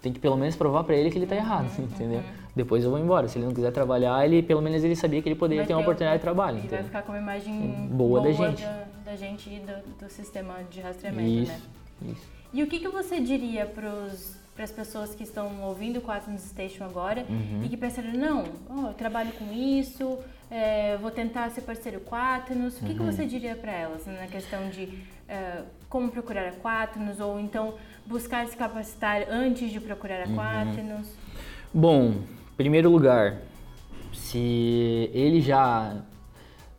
Tem 0.00 0.12
que 0.12 0.20
pelo 0.20 0.36
menos 0.36 0.54
provar 0.54 0.84
para 0.84 0.94
ele 0.94 1.10
que 1.10 1.18
ele 1.18 1.24
está 1.24 1.34
errado, 1.34 1.68
uhum, 1.76 1.84
entendeu? 1.84 2.20
Uhum. 2.20 2.48
Depois 2.54 2.84
eu 2.84 2.90
vou 2.90 2.98
embora. 2.98 3.26
Se 3.26 3.38
ele 3.38 3.46
não 3.46 3.54
quiser 3.54 3.72
trabalhar, 3.72 4.24
ele 4.24 4.42
pelo 4.42 4.62
menos 4.62 4.84
ele 4.84 4.94
sabia 4.94 5.20
que 5.20 5.28
ele 5.28 5.34
poderia 5.34 5.66
ter 5.66 5.74
uma 5.74 5.82
oportunidade 5.82 6.18
de 6.18 6.22
trabalho. 6.22 6.60
E 6.64 6.68
vai 6.68 6.84
ficar 6.84 7.02
com 7.02 7.12
uma 7.12 7.18
imagem 7.18 7.88
boa, 7.90 8.20
boa 8.20 8.22
da 8.22 8.32
gente. 8.32 8.62
Da, 8.62 8.84
da 9.04 9.16
gente 9.16 9.50
e 9.50 9.60
do, 9.60 10.04
do, 10.04 10.10
sistema 10.10 10.54
de 10.70 10.80
rastreamento, 10.80 11.28
isso, 11.28 11.52
né? 11.52 11.60
Isso. 12.12 12.26
E 12.52 12.62
o 12.62 12.66
que, 12.66 12.78
que 12.78 12.88
você 12.88 13.20
diria 13.20 13.66
para 13.66 13.90
os 13.90 14.38
para 14.58 14.64
as 14.64 14.72
pessoas 14.72 15.14
que 15.14 15.22
estão 15.22 15.62
ouvindo 15.62 15.98
o 15.98 16.02
Quaternos 16.02 16.42
Station 16.42 16.82
agora 16.82 17.24
uhum. 17.28 17.62
e 17.62 17.68
que 17.68 17.76
pensaram, 17.76 18.12
não, 18.12 18.42
oh, 18.68 18.88
eu 18.88 18.92
trabalho 18.94 19.30
com 19.34 19.52
isso, 19.52 20.18
é, 20.50 20.96
vou 20.96 21.10
tentar 21.10 21.50
ser 21.50 21.62
parceiro 21.62 22.00
Quaternos. 22.00 22.76
O 22.80 22.84
que, 22.84 22.94
que 22.94 23.00
uhum. 23.00 23.06
você 23.06 23.26
diria 23.26 23.54
para 23.54 23.72
elas 23.72 24.06
né, 24.06 24.18
na 24.20 24.26
questão 24.26 24.68
de 24.70 24.84
uh, 24.84 25.64
como 25.88 26.10
procurar 26.10 26.48
a 26.48 26.52
Quaternos 26.52 27.20
ou 27.20 27.38
então 27.38 27.74
buscar 28.06 28.46
se 28.46 28.56
capacitar 28.56 29.26
antes 29.30 29.70
de 29.70 29.80
procurar 29.80 30.26
a 30.26 30.28
uhum. 30.28 30.36
Quaternos? 30.36 31.08
Bom, 31.72 32.12
em 32.52 32.56
primeiro 32.56 32.90
lugar, 32.90 33.38
se 34.12 35.10
ele 35.12 35.40
já 35.40 35.96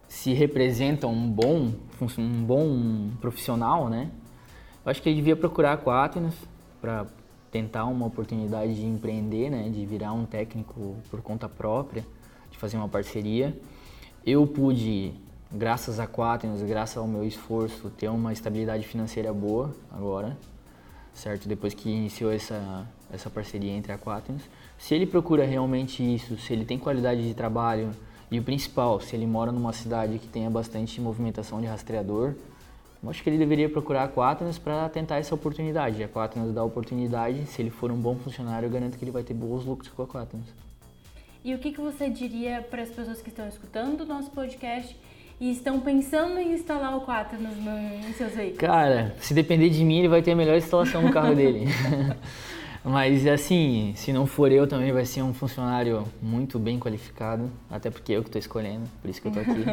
se 0.08 0.34
representa 0.34 1.06
um 1.06 1.30
bom, 1.30 1.72
um 2.18 2.44
bom 2.44 3.12
profissional, 3.22 3.88
né? 3.88 4.10
Eu 4.84 4.90
acho 4.90 5.02
que 5.02 5.10
ele 5.10 5.18
devia 5.18 5.36
procurar 5.36 5.74
a 5.74 5.78
Quaternos 5.78 6.36
para 6.82 7.06
tentar 7.52 7.86
uma 7.86 8.08
oportunidade 8.08 8.76
de 8.76 8.86
empreender, 8.86 9.50
né, 9.50 9.70
de 9.70 9.86
virar 9.86 10.14
um 10.14 10.26
técnico 10.26 10.96
por 11.10 11.22
conta 11.22 11.50
própria, 11.50 12.06
fazer 12.60 12.78
uma 12.78 12.90
parceria. 12.90 13.58
Eu 14.26 14.46
pude, 14.46 15.14
graças 15.52 16.00
a 16.00 16.06
Quaternos, 16.06 16.62
graças 16.62 16.98
ao 16.98 17.08
meu 17.08 17.24
esforço, 17.24 17.90
ter 17.90 18.10
uma 18.10 18.34
estabilidade 18.34 18.86
financeira 18.86 19.34
boa 19.34 19.74
agora, 19.90 20.38
certo? 21.14 21.48
Depois 21.48 21.74
que 21.74 21.90
iniciou 21.90 22.32
essa, 22.32 22.86
essa 23.12 23.30
parceria 23.30 23.72
entre 23.72 23.94
a 23.94 23.98
Quaternos. 23.98 24.44
Se 24.78 24.94
ele 24.94 25.06
procura 25.06 25.46
realmente 25.46 26.04
isso, 26.04 26.38
se 26.38 26.52
ele 26.52 26.66
tem 26.66 26.78
qualidade 26.78 27.26
de 27.26 27.34
trabalho 27.34 27.92
e 28.30 28.38
o 28.38 28.44
principal, 28.44 29.00
se 29.00 29.16
ele 29.16 29.26
mora 29.26 29.52
numa 29.52 29.72
cidade 29.72 30.20
que 30.20 30.28
tenha 30.28 30.50
bastante 30.50 31.00
movimentação 31.00 31.62
de 31.62 31.68
rastreador, 31.68 32.36
eu 33.02 33.10
acho 33.10 33.24
que 33.24 33.30
ele 33.30 33.38
deveria 33.38 33.70
procurar 33.70 34.04
a 34.04 34.08
Quaternos 34.10 34.58
para 34.58 34.90
tentar 34.90 35.18
essa 35.18 35.34
oportunidade. 35.34 36.04
A 36.04 36.10
Quaternos 36.10 36.54
dá 36.54 36.60
a 36.60 36.66
oportunidade, 36.66 37.46
se 37.46 37.62
ele 37.62 37.70
for 37.70 37.90
um 37.90 37.98
bom 37.98 38.18
funcionário, 38.18 38.68
eu 38.68 38.70
garanto 38.70 38.98
que 38.98 39.04
ele 39.06 39.12
vai 39.12 39.24
ter 39.24 39.34
bons 39.34 39.64
lucros 39.64 39.90
com 39.90 40.04
a 40.04 40.08
Quaternos. 40.08 40.69
E 41.44 41.54
o 41.54 41.60
que, 41.60 41.72
que 41.72 41.80
você 41.80 42.10
diria 42.10 42.62
para 42.70 42.82
as 42.82 42.90
pessoas 42.90 43.22
que 43.22 43.30
estão 43.30 43.48
escutando 43.48 44.02
o 44.02 44.06
nosso 44.06 44.30
podcast 44.32 44.96
e 45.40 45.52
estão 45.52 45.80
pensando 45.80 46.38
em 46.38 46.54
instalar 46.54 46.96
o 46.98 47.02
Quaternos 47.02 47.56
em 48.08 48.14
seus 48.14 48.34
veículos? 48.34 48.60
Cara, 48.60 49.16
se 49.22 49.34
depender 49.34 49.70
de 49.70 49.84
mim, 49.86 50.00
ele 50.00 50.10
vai 50.10 50.22
ter 50.22 50.32
a 50.32 50.36
melhor 50.36 50.58
instalação 50.58 51.02
no 51.02 51.12
carro 51.12 51.34
dele. 51.34 51.66
Mas 52.84 53.26
assim, 53.28 53.94
se 53.96 54.12
não 54.12 54.26
for 54.26 54.52
eu 54.52 54.68
também 54.68 54.92
vai 54.92 55.06
ser 55.06 55.22
um 55.22 55.34
funcionário 55.34 56.06
muito 56.22 56.58
bem 56.58 56.80
qualificado, 56.80 57.50
até 57.70 57.90
porque 57.90 58.14
eu 58.14 58.22
que 58.22 58.30
estou 58.30 58.40
escolhendo, 58.40 58.86
por 59.02 59.10
isso 59.10 59.22
que 59.22 59.28
eu 59.28 59.32
estou 59.32 59.44
aqui. 59.44 59.66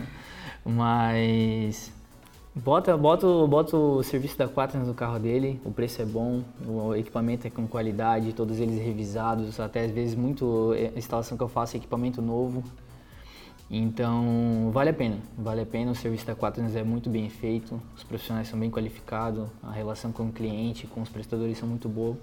Mas 0.64 1.92
Bota, 2.54 2.94
bota, 2.98 3.26
bota 3.46 3.74
o 3.78 4.02
serviço 4.02 4.36
da 4.36 4.46
Quaternos 4.46 4.86
no 4.86 4.92
carro 4.92 5.18
dele, 5.18 5.58
o 5.64 5.70
preço 5.70 6.02
é 6.02 6.04
bom, 6.04 6.42
o 6.68 6.94
equipamento 6.94 7.46
é 7.46 7.50
com 7.50 7.66
qualidade, 7.66 8.34
todos 8.34 8.58
eles 8.58 8.78
revisados, 8.78 9.58
até 9.58 9.86
às 9.86 9.90
vezes 9.90 10.14
muito 10.14 10.72
a 10.94 10.98
instalação 10.98 11.34
que 11.38 11.42
eu 11.42 11.48
faço 11.48 11.76
é 11.76 11.78
equipamento 11.78 12.20
novo. 12.20 12.62
Então 13.70 14.70
vale 14.70 14.90
a 14.90 14.92
pena, 14.92 15.16
vale 15.38 15.62
a 15.62 15.66
pena, 15.66 15.92
o 15.92 15.94
serviço 15.94 16.26
da 16.26 16.36
Quaternos 16.36 16.76
é 16.76 16.84
muito 16.84 17.08
bem 17.08 17.30
feito, 17.30 17.80
os 17.96 18.04
profissionais 18.04 18.48
são 18.48 18.60
bem 18.60 18.70
qualificados, 18.70 19.48
a 19.62 19.72
relação 19.72 20.12
com 20.12 20.24
o 20.24 20.32
cliente, 20.32 20.86
com 20.86 21.00
os 21.00 21.08
prestadores 21.08 21.56
são 21.56 21.66
muito 21.66 21.88
boa. 21.88 22.18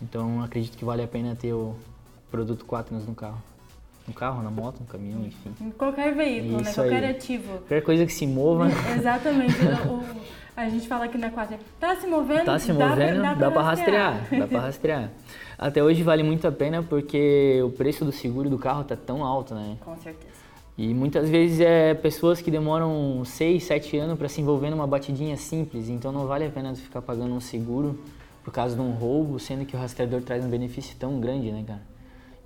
Então 0.00 0.44
acredito 0.44 0.78
que 0.78 0.84
vale 0.84 1.02
a 1.02 1.08
pena 1.08 1.34
ter 1.34 1.52
o 1.52 1.74
produto 2.30 2.64
Quaternos 2.64 3.04
no 3.04 3.16
carro. 3.16 3.42
No 4.06 4.14
carro, 4.14 4.42
na 4.42 4.50
moto, 4.50 4.80
no 4.80 4.86
caminhão, 4.86 5.24
enfim. 5.24 5.52
Em 5.60 5.70
qualquer 5.70 6.14
veículo, 6.14 6.56
né? 6.56 6.62
Isso 6.62 6.80
né? 6.80 6.88
Qualquer 6.88 7.04
aí. 7.04 7.10
ativo. 7.10 7.58
Qualquer 7.58 7.82
coisa 7.82 8.06
que 8.06 8.12
se 8.12 8.26
mova. 8.26 8.66
Exatamente. 8.96 9.54
o, 9.88 10.02
a 10.56 10.68
gente 10.68 10.88
fala 10.88 11.04
aqui 11.04 11.16
na 11.16 11.30
quadra, 11.30 11.58
tá 11.78 11.96
se 11.96 12.06
movendo? 12.06 12.44
Tá 12.44 12.58
se 12.58 12.72
movendo, 12.72 13.22
dá, 13.22 13.34
dá, 13.34 13.34
dá 13.34 13.50
para 13.50 13.62
rastrear. 13.62 14.12
rastrear. 14.14 14.40
dá 14.40 14.46
para 14.48 14.60
rastrear. 14.60 15.10
Até 15.58 15.82
hoje 15.82 16.02
vale 16.02 16.22
muito 16.22 16.46
a 16.48 16.52
pena 16.52 16.82
porque 16.82 17.60
o 17.62 17.70
preço 17.70 18.04
do 18.04 18.12
seguro 18.12 18.48
do 18.48 18.58
carro 18.58 18.82
tá 18.82 18.96
tão 18.96 19.24
alto, 19.24 19.54
né? 19.54 19.76
Com 19.80 19.96
certeza. 19.96 20.40
E 20.76 20.94
muitas 20.94 21.28
vezes 21.28 21.60
é 21.60 21.92
pessoas 21.92 22.40
que 22.40 22.50
demoram 22.50 23.22
6, 23.22 23.62
7 23.62 23.98
anos 23.98 24.18
para 24.18 24.28
se 24.28 24.40
envolver 24.40 24.70
numa 24.70 24.86
batidinha 24.86 25.36
simples, 25.36 25.90
então 25.90 26.10
não 26.10 26.26
vale 26.26 26.46
a 26.46 26.50
pena 26.50 26.74
ficar 26.74 27.02
pagando 27.02 27.34
um 27.34 27.40
seguro 27.40 28.00
por 28.42 28.50
causa 28.50 28.74
de 28.74 28.80
um 28.80 28.92
roubo, 28.92 29.38
sendo 29.38 29.66
que 29.66 29.76
o 29.76 29.78
rastreador 29.78 30.22
traz 30.22 30.42
um 30.42 30.48
benefício 30.48 30.96
tão 30.98 31.20
grande, 31.20 31.52
né, 31.52 31.62
cara? 31.66 31.89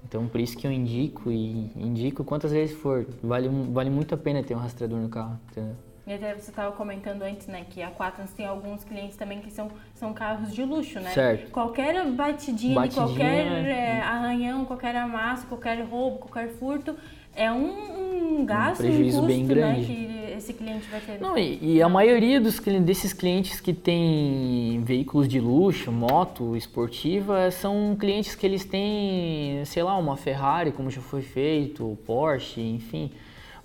Então, 0.07 0.29
por 0.29 0.41
isso 0.41 0.57
que 0.57 0.67
eu 0.67 0.71
indico 0.71 1.31
e 1.31 1.71
indico 1.77 2.23
quantas 2.25 2.53
vezes 2.53 2.77
for. 2.77 3.07
Vale, 3.23 3.49
vale 3.49 3.91
muito 3.91 4.15
a 4.15 4.19
pena 4.19 4.43
ter 4.43 4.55
um 4.55 4.59
rastreador 4.59 5.01
no 5.01 5.09
carro, 5.09 5.39
entendeu? 5.51 5.75
E 6.07 6.13
até 6.13 6.35
você 6.35 6.51
estava 6.51 6.71
comentando 6.73 7.23
antes, 7.23 7.47
né, 7.47 7.65
que 7.71 7.83
a 7.83 7.91
Quatrans 7.91 8.31
tem 8.33 8.45
alguns 8.45 8.85
clientes 8.85 9.17
também 9.17 9.41
que 9.41 9.51
são, 9.51 9.71
são 9.95 10.13
carros 10.13 10.53
de 10.53 10.63
luxo, 10.63 11.01
né? 11.01 11.11
Certo. 11.11 11.51
Qualquer 11.51 11.95
batidinha, 12.11 12.75
batidinha 12.75 13.07
qualquer 13.07 13.47
é, 13.67 14.01
arranhão, 14.03 14.67
qualquer 14.67 14.95
amasso, 14.97 15.47
qualquer 15.47 15.83
roubo, 15.83 16.19
qualquer 16.19 16.51
furto, 16.51 16.95
é 17.35 17.51
um, 17.51 18.41
um 18.41 18.45
gasto, 18.45 18.83
um 18.83 18.87
prejuízo 18.87 19.17
um 19.17 19.21
custo, 19.23 19.35
bem 19.35 19.45
né, 19.45 19.55
grande. 19.55 19.93
Né, 19.93 20.24
esse 20.37 20.53
cliente 20.53 20.89
vai 20.89 21.01
ter. 21.01 21.21
Não, 21.21 21.37
e, 21.37 21.77
e 21.77 21.83
a 21.83 21.89
maioria 21.89 22.41
dos, 22.41 22.59
desses 22.59 23.13
clientes 23.13 23.61
que 23.61 23.73
tem 23.73 24.83
veículos 24.85 25.29
de 25.29 25.41
luxo, 25.41 25.91
moto 25.93 26.57
esportiva, 26.57 27.51
são 27.51 27.97
clientes 27.99 28.35
que 28.35 28.47
eles 28.47 28.65
têm, 28.65 29.65
sei 29.65 29.83
lá, 29.83 29.97
uma 29.97 30.17
Ferrari, 30.17 30.73
como 30.73 30.91
já 30.91 31.01
foi 31.01 31.23
feito, 31.23 31.99
Porsche, 32.07 32.61
enfim. 32.61 33.11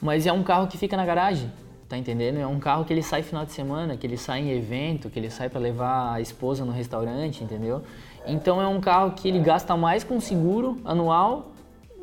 Mas 0.01 0.25
é 0.25 0.31
um 0.31 0.43
carro 0.43 0.67
que 0.67 0.77
fica 0.77 0.95
na 0.95 1.05
garagem, 1.05 1.51
tá 1.87 1.97
entendendo? 1.97 2.37
É 2.37 2.47
um 2.47 2.59
carro 2.59 2.85
que 2.85 2.93
ele 2.93 3.03
sai 3.03 3.21
final 3.21 3.45
de 3.45 3.51
semana, 3.51 3.97
que 3.97 4.07
ele 4.07 4.17
sai 4.17 4.41
em 4.41 4.51
evento, 4.51 5.09
que 5.09 5.19
ele 5.19 5.29
sai 5.29 5.49
para 5.49 5.59
levar 5.59 6.13
a 6.13 6.21
esposa 6.21 6.63
no 6.63 6.71
restaurante, 6.71 7.43
entendeu? 7.43 7.81
Então 8.25 8.61
é 8.61 8.67
um 8.67 8.79
carro 8.79 9.11
que 9.11 9.27
ele 9.27 9.39
gasta 9.39 9.75
mais 9.75 10.03
com 10.03 10.19
seguro 10.19 10.79
anual, 10.85 11.51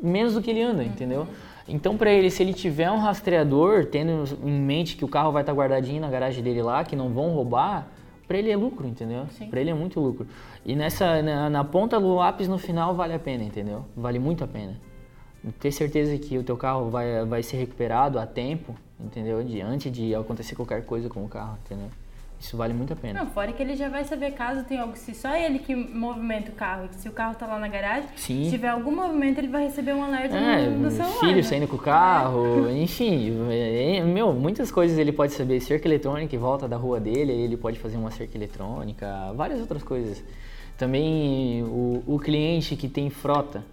menos 0.01 0.33
do 0.33 0.41
que 0.41 0.51
ele 0.51 0.61
anda, 0.61 0.83
entendeu? 0.83 1.27
Então, 1.67 1.97
para 1.97 2.11
ele, 2.11 2.29
se 2.29 2.41
ele 2.41 2.53
tiver 2.53 2.89
um 2.89 2.97
rastreador, 2.97 3.85
tendo 3.85 4.23
em 4.43 4.59
mente 4.59 4.95
que 4.95 5.03
o 5.03 5.07
carro 5.07 5.31
vai 5.31 5.43
estar 5.43 5.53
guardadinho 5.53 5.99
na 5.99 6.09
garagem 6.09 6.41
dele 6.41 6.61
lá, 6.61 6.83
que 6.83 6.95
não 6.95 7.09
vão 7.09 7.31
roubar, 7.31 7.87
para 8.27 8.37
ele 8.37 8.51
é 8.51 8.55
lucro, 8.55 8.87
entendeu? 8.87 9.25
Para 9.49 9.59
ele 9.59 9.69
é 9.69 9.73
muito 9.73 9.99
lucro. 9.99 10.27
E 10.65 10.75
nessa 10.75 11.21
na, 11.21 11.49
na, 11.49 11.63
ponta 11.63 11.99
do 11.99 12.15
lápis 12.15 12.47
no 12.47 12.57
final 12.57 12.93
vale 12.93 13.13
a 13.13 13.19
pena, 13.19 13.43
entendeu? 13.43 13.85
Vale 13.95 14.19
muito 14.19 14.43
a 14.43 14.47
pena. 14.47 14.75
Ter 15.59 15.71
certeza 15.71 16.17
que 16.17 16.37
o 16.37 16.43
teu 16.43 16.57
carro 16.57 16.89
vai, 16.89 17.25
vai 17.25 17.41
ser 17.41 17.57
recuperado 17.57 18.19
a 18.19 18.25
tempo, 18.25 18.75
entendeu? 18.99 19.43
De, 19.43 19.61
antes 19.61 19.91
de 19.91 20.13
acontecer 20.13 20.55
qualquer 20.55 20.85
coisa 20.85 21.07
com 21.07 21.23
o 21.23 21.27
carro, 21.29 21.57
entendeu? 21.65 21.89
Isso 22.39 22.55
vale 22.55 22.73
muito 22.73 22.93
a 22.93 22.95
pena. 22.95 23.23
Não, 23.23 23.31
fora 23.31 23.51
que 23.51 23.61
ele 23.61 23.75
já 23.75 23.89
vai 23.89 24.03
saber 24.03 24.31
caso 24.31 24.63
tem 24.63 24.77
algo, 24.77 24.95
se 24.95 25.13
só 25.13 25.35
ele 25.35 25.59
que 25.59 25.75
movimenta 25.75 26.51
o 26.51 26.55
carro, 26.55 26.87
e 26.91 26.95
se 26.95 27.09
o 27.09 27.11
carro 27.11 27.35
tá 27.35 27.47
lá 27.47 27.57
na 27.57 27.67
garagem, 27.67 28.07
Sim. 28.15 28.45
se 28.45 28.51
tiver 28.51 28.69
algum 28.69 28.95
movimento, 28.95 29.39
ele 29.39 29.47
vai 29.47 29.63
receber 29.63 29.93
um 29.93 30.03
alerta 30.03 30.35
é, 30.35 30.69
no, 30.69 30.79
no 30.79 30.91
celular. 30.91 31.19
filho 31.19 31.35
né? 31.37 31.43
saindo 31.43 31.67
com 31.67 31.75
o 31.75 31.79
carro, 31.79 32.67
é. 32.67 32.77
enfim, 32.77 33.35
é, 33.49 34.03
meu, 34.03 34.33
muitas 34.33 34.71
coisas 34.71 34.97
ele 34.97 35.11
pode 35.11 35.33
saber, 35.33 35.59
cerca 35.61 35.87
eletrônica 35.87 36.35
em 36.35 36.39
volta 36.39 36.67
da 36.67 36.77
rua 36.77 36.99
dele, 36.99 37.31
ele 37.31 37.57
pode 37.57 37.79
fazer 37.79 37.97
uma 37.97 38.11
cerca 38.11 38.37
eletrônica, 38.37 39.33
várias 39.35 39.59
outras 39.59 39.81
coisas. 39.81 40.23
Também 40.77 41.63
o, 41.63 42.03
o 42.05 42.19
cliente 42.19 42.75
que 42.75 42.87
tem 42.87 43.09
frota, 43.09 43.63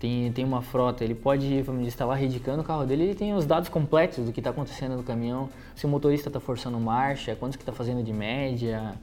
tem, 0.00 0.32
tem 0.32 0.44
uma 0.46 0.62
frota, 0.62 1.04
ele 1.04 1.14
pode, 1.14 1.60
vamos 1.60 1.82
dizer, 1.82 1.90
estar 1.90 2.06
lá 2.06 2.14
redicando 2.14 2.62
o 2.62 2.64
carro 2.64 2.86
dele, 2.86 3.04
ele 3.04 3.14
tem 3.14 3.34
os 3.34 3.44
dados 3.44 3.68
completos 3.68 4.24
do 4.24 4.32
que 4.32 4.40
está 4.40 4.48
acontecendo 4.48 4.96
no 4.96 5.02
caminhão, 5.02 5.50
se 5.76 5.84
o 5.84 5.88
motorista 5.90 6.30
está 6.30 6.40
forçando 6.40 6.80
marcha, 6.80 7.36
quantos 7.36 7.56
que 7.56 7.62
está 7.62 7.72
fazendo 7.72 8.02
de 8.02 8.12
média, 8.12 8.94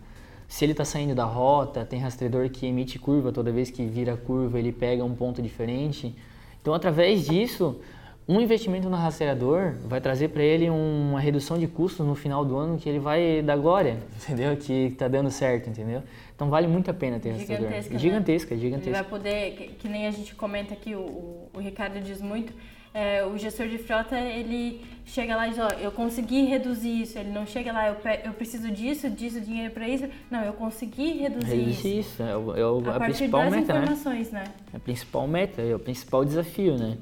se 0.47 0.65
ele 0.65 0.71
está 0.71 0.83
saindo 0.83 1.13
da 1.13 1.23
rota, 1.23 1.86
tem 1.86 1.99
rastreador 1.99 2.49
que 2.49 2.65
emite 2.65 2.97
curva, 2.97 3.31
toda 3.31 3.51
vez 3.51 3.69
que 3.69 3.86
vira 3.86 4.17
curva 4.17 4.57
ele 4.57 4.71
pega 4.71 5.05
um 5.05 5.13
ponto 5.13 5.39
diferente. 5.39 6.15
Então, 6.60 6.73
através 6.73 7.27
disso, 7.27 7.79
um 8.28 8.42
investimento 8.42 8.90
no 8.90 8.98
rastreador 8.98 9.74
vai 9.86 10.02
trazer 10.02 10.28
para 10.30 10.44
ele 10.44 10.70
uma 10.70 11.20
redução 11.20 11.58
de 11.58 11.66
custos 11.66 12.06
no 12.06 12.13
final 12.13 12.44
do 12.44 12.58
ano 12.58 12.78
que 12.78 12.90
ele 12.90 13.00
vai 13.00 13.42
dar 13.42 13.56
glória, 13.56 14.00
entendeu? 14.22 14.56
Que 14.58 14.88
está 14.88 15.08
dando 15.08 15.32
certo, 15.32 15.70
entendeu? 15.70 16.04
Então 16.36 16.50
vale 16.50 16.68
muito 16.68 16.92
a 16.92 16.94
pena 16.94 17.20
ter 17.20 17.32
rastreador. 17.32 17.68
Gigantesca, 17.68 17.94
né? 17.94 18.00
gigantesca, 18.00 18.58
gigantesca. 18.58 18.90
Ele 18.90 18.98
vai 18.98 19.10
poder, 19.10 19.52
que, 19.54 19.68
que, 19.70 19.88
nem 19.88 20.08
a 20.08 20.12
gente 20.12 20.36
comenta 20.36 20.74
aqui, 20.74 20.94
o, 20.94 21.00
o, 21.00 21.50
o 21.54 21.60
Ricardo 21.60 22.02
diz 22.02 22.22
muito, 22.22 22.54
é, 22.94 23.24
o 23.26 23.38
gestor 23.38 23.68
de 23.68 23.78
frota, 23.78 24.20
ele 24.20 24.84
chega 25.06 25.36
lá 25.36 25.48
e 25.48 25.52
diz, 25.52 25.60
ó, 25.60 25.70
eu 25.80 25.92
consegui 25.92 26.46
reduzir 26.46 27.04
isso. 27.04 27.18
Ele 27.18 27.30
não 27.30 27.46
chega 27.46 27.72
lá, 27.72 27.88
eu, 27.88 27.96
eu 28.26 28.34
preciso 28.34 28.70
disso, 28.72 29.10
disso, 29.10 29.40
dinheiro 29.40 29.72
para 29.74 29.88
isso. 29.88 30.06
Não, 30.30 30.44
eu 30.44 30.54
consegui 30.54 31.13
reduzir, 31.13 31.56
reduzir 31.56 32.00
isso. 32.00 32.12
isso. 32.12 32.24
É, 32.24 32.36
o, 32.36 32.56
é 32.58 32.66
o, 32.66 32.90
a, 32.90 32.96
a 32.98 33.00
principal 33.00 33.50
meta, 33.50 33.74
né? 33.80 33.98
né? 34.32 34.44
É 34.74 34.78
a 34.78 34.80
principal 34.80 35.28
meta, 35.28 35.62
é 35.62 35.76
o 35.76 35.80
principal 35.80 36.26
desafio, 36.26 36.78
né? 36.78 36.98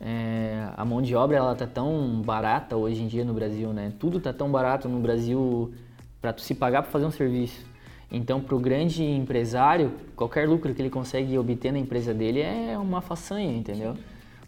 É, 0.00 0.68
a 0.76 0.84
mão 0.84 1.02
de 1.02 1.14
obra 1.14 1.36
ela 1.36 1.54
tá 1.54 1.66
tão 1.66 2.22
barata 2.22 2.76
hoje 2.76 3.02
em 3.02 3.08
dia 3.08 3.24
no 3.24 3.34
Brasil, 3.34 3.72
né? 3.72 3.92
Tudo 3.98 4.20
tá 4.20 4.32
tão 4.32 4.50
barato 4.50 4.88
no 4.88 5.00
Brasil 5.00 5.72
para 6.20 6.32
tu 6.32 6.40
se 6.42 6.54
pagar 6.54 6.82
para 6.82 6.90
fazer 6.90 7.04
um 7.04 7.10
serviço. 7.10 7.66
Então, 8.10 8.40
para 8.40 8.54
o 8.54 8.58
grande 8.58 9.04
empresário, 9.04 9.92
qualquer 10.16 10.48
lucro 10.48 10.72
que 10.74 10.80
ele 10.80 10.88
consegue 10.88 11.36
obter 11.36 11.72
na 11.72 11.78
empresa 11.78 12.14
dele 12.14 12.40
é 12.40 12.78
uma 12.78 13.02
façanha, 13.02 13.52
entendeu? 13.52 13.94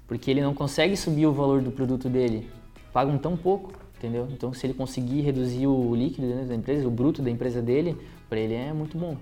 Porque 0.06 0.30
ele 0.30 0.40
não 0.40 0.54
consegue 0.54 0.96
subir 0.96 1.26
o 1.26 1.32
valor 1.32 1.60
do 1.60 1.70
produto 1.70 2.08
dele. 2.08 2.48
Pagam 2.92 3.18
tão 3.18 3.36
pouco, 3.36 3.72
entendeu? 3.98 4.28
Então, 4.32 4.52
se 4.54 4.66
ele 4.66 4.72
conseguir 4.72 5.20
reduzir 5.20 5.66
o 5.66 5.94
líquido 5.94 6.46
da 6.46 6.54
empresa, 6.54 6.88
o 6.88 6.90
bruto 6.90 7.20
da 7.20 7.30
empresa 7.30 7.60
dele, 7.60 7.96
para 8.28 8.38
ele 8.38 8.54
é 8.54 8.72
muito 8.72 8.96
bom. 8.96 9.16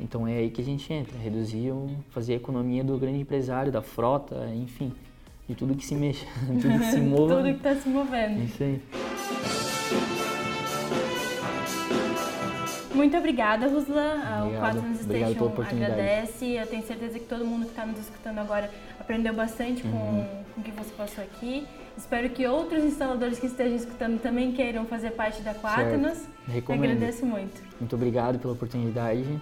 Então, 0.00 0.26
é 0.26 0.38
aí 0.38 0.50
que 0.50 0.62
a 0.62 0.64
gente 0.64 0.90
entra, 0.90 1.18
reduzir, 1.18 1.72
fazer 2.10 2.32
a 2.32 2.36
economia 2.36 2.82
do 2.82 2.96
grande 2.96 3.18
empresário, 3.18 3.70
da 3.70 3.82
frota, 3.82 4.48
enfim 4.54 4.92
de 5.52 5.58
tudo 5.58 5.74
que 5.74 5.84
se 5.84 5.94
mexe, 5.94 6.26
tudo 6.60 6.78
que 6.78 6.86
se 6.86 7.00
move. 7.00 7.34
tudo 7.34 7.44
que 7.44 7.50
está 7.50 7.74
se 7.74 7.88
movendo. 7.88 8.42
Isso 8.42 8.62
aí. 8.62 8.80
Muito 12.94 13.16
obrigada, 13.16 13.68
Ruslan. 13.68 14.20
O 14.46 14.58
Quatro 14.58 14.82
Station 14.94 15.52
agradece. 15.70 16.46
Eu 16.52 16.66
tenho 16.66 16.82
certeza 16.86 17.18
que 17.18 17.24
todo 17.24 17.44
mundo 17.44 17.64
que 17.64 17.70
está 17.70 17.86
nos 17.86 17.98
escutando 17.98 18.38
agora 18.38 18.70
aprendeu 19.00 19.32
bastante 19.32 19.82
uhum. 19.86 19.92
com, 19.92 20.44
com 20.54 20.60
o 20.60 20.64
que 20.64 20.70
você 20.72 20.90
passou 20.96 21.24
aqui. 21.24 21.66
Espero 21.96 22.28
que 22.30 22.46
outros 22.46 22.84
instaladores 22.84 23.38
que 23.38 23.46
estejam 23.46 23.76
escutando 23.76 24.20
também 24.20 24.52
queiram 24.52 24.84
fazer 24.86 25.12
parte 25.12 25.42
da 25.42 25.54
Quaternos. 25.54 26.18
Recomendo. 26.46 26.84
Agradeço 26.84 27.24
muito. 27.24 27.62
Muito 27.80 27.96
obrigado 27.96 28.38
pela 28.38 28.52
oportunidade. 28.52 29.40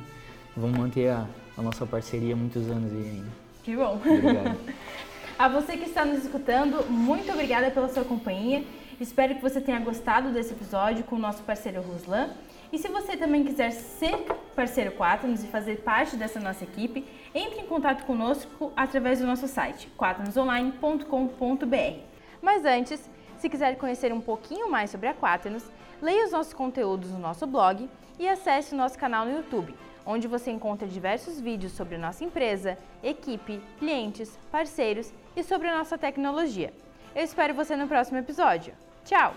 Vamos 0.56 0.78
manter 0.78 1.08
a, 1.08 1.26
a 1.58 1.62
nossa 1.62 1.84
parceria 1.84 2.36
muitos 2.36 2.68
anos 2.70 2.92
aí 2.92 3.10
ainda. 3.10 3.30
Que 3.62 3.76
bom. 3.76 4.00
Obrigado. 4.04 4.58
A 5.40 5.48
você 5.48 5.74
que 5.74 5.84
está 5.84 6.04
nos 6.04 6.22
escutando, 6.22 6.84
muito 6.90 7.32
obrigada 7.32 7.70
pela 7.70 7.88
sua 7.88 8.04
companhia. 8.04 8.62
Espero 9.00 9.34
que 9.34 9.40
você 9.40 9.58
tenha 9.58 9.80
gostado 9.80 10.28
desse 10.28 10.52
episódio 10.52 11.02
com 11.04 11.16
o 11.16 11.18
nosso 11.18 11.42
parceiro 11.44 11.80
Ruslan. 11.80 12.28
E 12.70 12.76
se 12.76 12.88
você 12.88 13.16
também 13.16 13.42
quiser 13.42 13.70
ser 13.70 14.18
parceiro 14.54 14.92
Quaternos 14.92 15.42
e 15.42 15.46
fazer 15.46 15.76
parte 15.76 16.14
dessa 16.14 16.38
nossa 16.38 16.64
equipe, 16.64 17.06
entre 17.34 17.58
em 17.58 17.66
contato 17.66 18.04
conosco 18.04 18.70
através 18.76 19.20
do 19.20 19.26
nosso 19.26 19.48
site 19.48 19.88
quaternosonline.com.br. 19.96 22.00
Mas 22.42 22.66
antes, 22.66 23.08
se 23.38 23.48
quiser 23.48 23.78
conhecer 23.78 24.12
um 24.12 24.20
pouquinho 24.20 24.70
mais 24.70 24.90
sobre 24.90 25.08
a 25.08 25.14
Quaternos, 25.14 25.64
leia 26.02 26.26
os 26.26 26.32
nossos 26.32 26.52
conteúdos 26.52 27.12
no 27.12 27.18
nosso 27.18 27.46
blog 27.46 27.88
e 28.18 28.28
acesse 28.28 28.74
o 28.74 28.76
nosso 28.76 28.98
canal 28.98 29.24
no 29.24 29.34
YouTube 29.34 29.74
onde 30.04 30.28
você 30.28 30.50
encontra 30.50 30.86
diversos 30.86 31.40
vídeos 31.40 31.72
sobre 31.72 31.98
nossa 31.98 32.24
empresa, 32.24 32.78
equipe, 33.02 33.60
clientes, 33.78 34.38
parceiros 34.50 35.12
e 35.36 35.42
sobre 35.42 35.68
a 35.68 35.78
nossa 35.78 35.98
tecnologia. 35.98 36.72
Eu 37.14 37.24
espero 37.24 37.54
você 37.54 37.76
no 37.76 37.88
próximo 37.88 38.18
episódio. 38.18 38.72
Tchau! 39.04 39.34